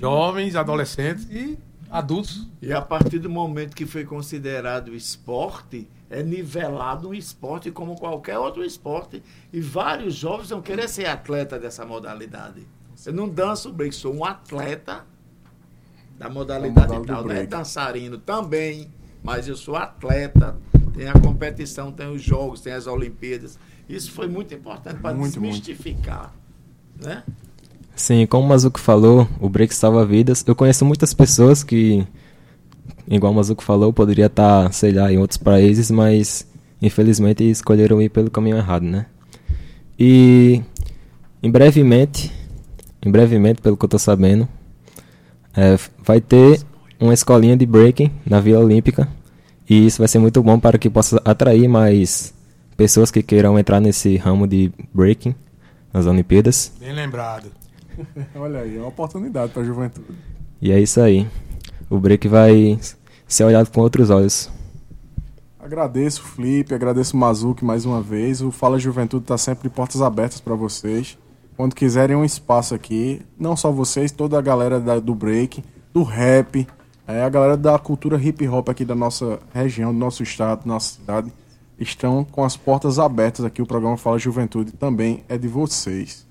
[0.00, 1.58] jovens, adolescentes e
[1.90, 2.46] adultos.
[2.60, 8.38] E a partir do momento que foi considerado esporte é nivelado um esporte como qualquer
[8.38, 9.22] outro esporte.
[9.52, 12.66] E vários jovens vão querer ser atleta dessa modalidade.
[13.04, 15.06] Eu não danço break, sou um atleta
[16.18, 17.24] da modalidade, modalidade tal.
[17.24, 18.90] Não é dançarino também,
[19.22, 20.56] mas eu sou atleta.
[20.94, 23.58] Tem a competição, tem os jogos, tem as Olimpíadas.
[23.88, 26.34] Isso foi muito importante para desmistificar.
[26.94, 27.08] Muito.
[27.08, 27.22] Né?
[27.98, 30.44] Sim, como o Mazuco falou, o break salva vidas.
[30.46, 32.06] Eu conheço muitas pessoas que
[33.10, 36.46] igual o Mazuco falou, poderia estar, tá, sei lá, em outros países, mas
[36.80, 39.06] infelizmente escolheram ir pelo caminho errado, né?
[39.98, 40.62] E
[41.42, 42.32] em brevemente,
[43.04, 44.48] em brevemente, pelo que eu tô sabendo,
[45.56, 46.60] é, vai ter
[47.00, 49.08] uma escolinha de breaking na Vila Olímpica
[49.68, 52.32] e isso vai ser muito bom para que possa atrair mais
[52.76, 55.34] pessoas que queiram entrar nesse ramo de breaking
[55.92, 56.72] nas Olimpíadas.
[56.78, 57.50] Bem lembrado.
[58.34, 60.08] Olha aí, é uma oportunidade para a juventude.
[60.60, 61.26] E é isso aí.
[61.88, 62.78] O break vai
[63.26, 64.50] ser olhado com outros olhos.
[65.58, 68.40] Agradeço, Flip, agradeço o Mazuki mais uma vez.
[68.40, 71.18] O Fala Juventude está sempre de portas abertas para vocês.
[71.56, 76.04] Quando quiserem um espaço aqui, não só vocês, toda a galera da, do break, do
[76.04, 76.66] rap,
[77.06, 80.66] é, a galera da cultura hip hop aqui da nossa região, do nosso estado, da
[80.66, 81.32] nossa cidade,
[81.78, 83.60] estão com as portas abertas aqui.
[83.60, 86.27] O programa Fala Juventude também é de vocês.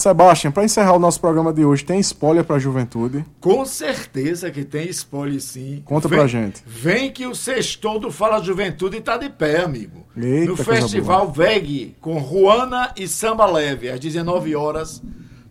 [0.00, 3.22] Sebastião, para encerrar o nosso programa de hoje, tem spoiler para a juventude?
[3.38, 5.82] Com certeza que tem spoiler sim.
[5.84, 6.62] Conta vem, pra gente.
[6.66, 10.06] Vem que o sextou do Fala Juventude está de pé, amigo.
[10.16, 15.02] Eita, no Festival VEG, com Ruana e Samba Leve, às 19 horas,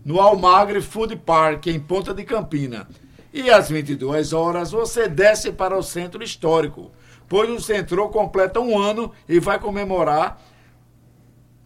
[0.03, 2.87] no Almagre Food Park, em Ponta de Campina.
[3.31, 6.89] E às 22 horas você desce para o centro histórico,
[7.27, 10.41] pois o Centro completa um ano e vai comemorar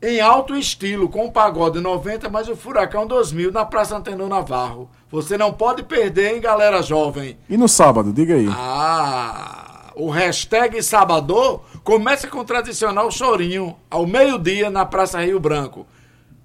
[0.04, 4.90] em alto estilo, com o Pagode 90, mas o Furacão 2000 na Praça Antenor Navarro.
[5.10, 7.38] Você não pode perder, hein, galera jovem?
[7.50, 8.48] E no sábado, diga aí.
[8.50, 15.88] Ah, o hashtag Sabador começa com o tradicional chorinho, ao meio-dia, na Praça Rio Branco.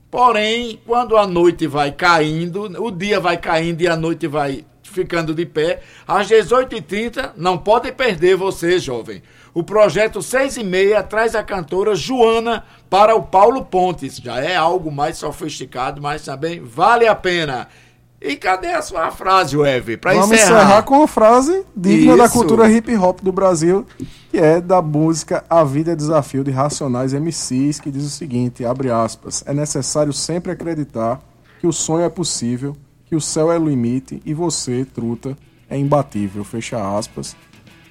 [0.09, 5.35] Porém, quando a noite vai caindo, o dia vai caindo e a noite vai ficando
[5.35, 9.23] de pé, às 18h30, não pode perder você, jovem.
[9.55, 14.17] O projeto 6 e meia traz a cantora Joana para o Paulo Pontes.
[14.17, 17.69] Já é algo mais sofisticado, mas também vale a pena.
[18.21, 19.97] E cadê a sua frase, Weve?
[19.97, 20.63] Para Vamos encerrar.
[20.63, 22.35] encerrar com uma frase digna da Isso.
[22.35, 23.87] cultura hip hop do Brasil,
[24.31, 28.65] que é da música A Vida é Desafio de Racionais MCs, que diz o seguinte,
[28.65, 31.21] abre aspas, é necessário sempre acreditar
[31.61, 32.77] que o sonho é possível,
[33.09, 35.37] que o céu é o limite e você, truta,
[35.69, 37.37] é imbatível, fecha aspas.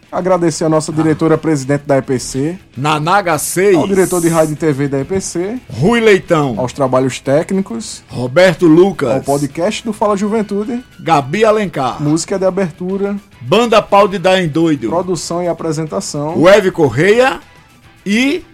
[0.09, 4.87] Agradecer a nossa diretora-presidente da EPC, Na Naga 6, ao diretor de rádio e TV
[4.87, 11.43] da EPC, Rui Leitão, aos trabalhos técnicos, Roberto Lucas, ao podcast do Fala Juventude, Gabi
[11.43, 16.41] Alencar, música de abertura, Banda Pau de Dar em Doido, produção e apresentação.
[16.41, 17.41] Weve Correia.
[18.05, 18.45] E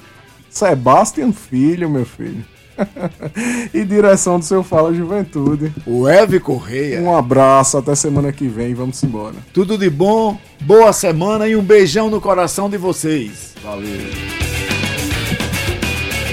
[0.49, 2.43] Sebastian Filho, meu filho.
[3.73, 5.71] e direção do seu Fala Juventude.
[5.87, 7.01] Weve Correia.
[7.01, 9.35] Um abraço, até semana que vem, vamos embora.
[9.53, 13.53] Tudo de bom, boa semana e um beijão no coração de vocês.
[13.63, 14.62] Valeu.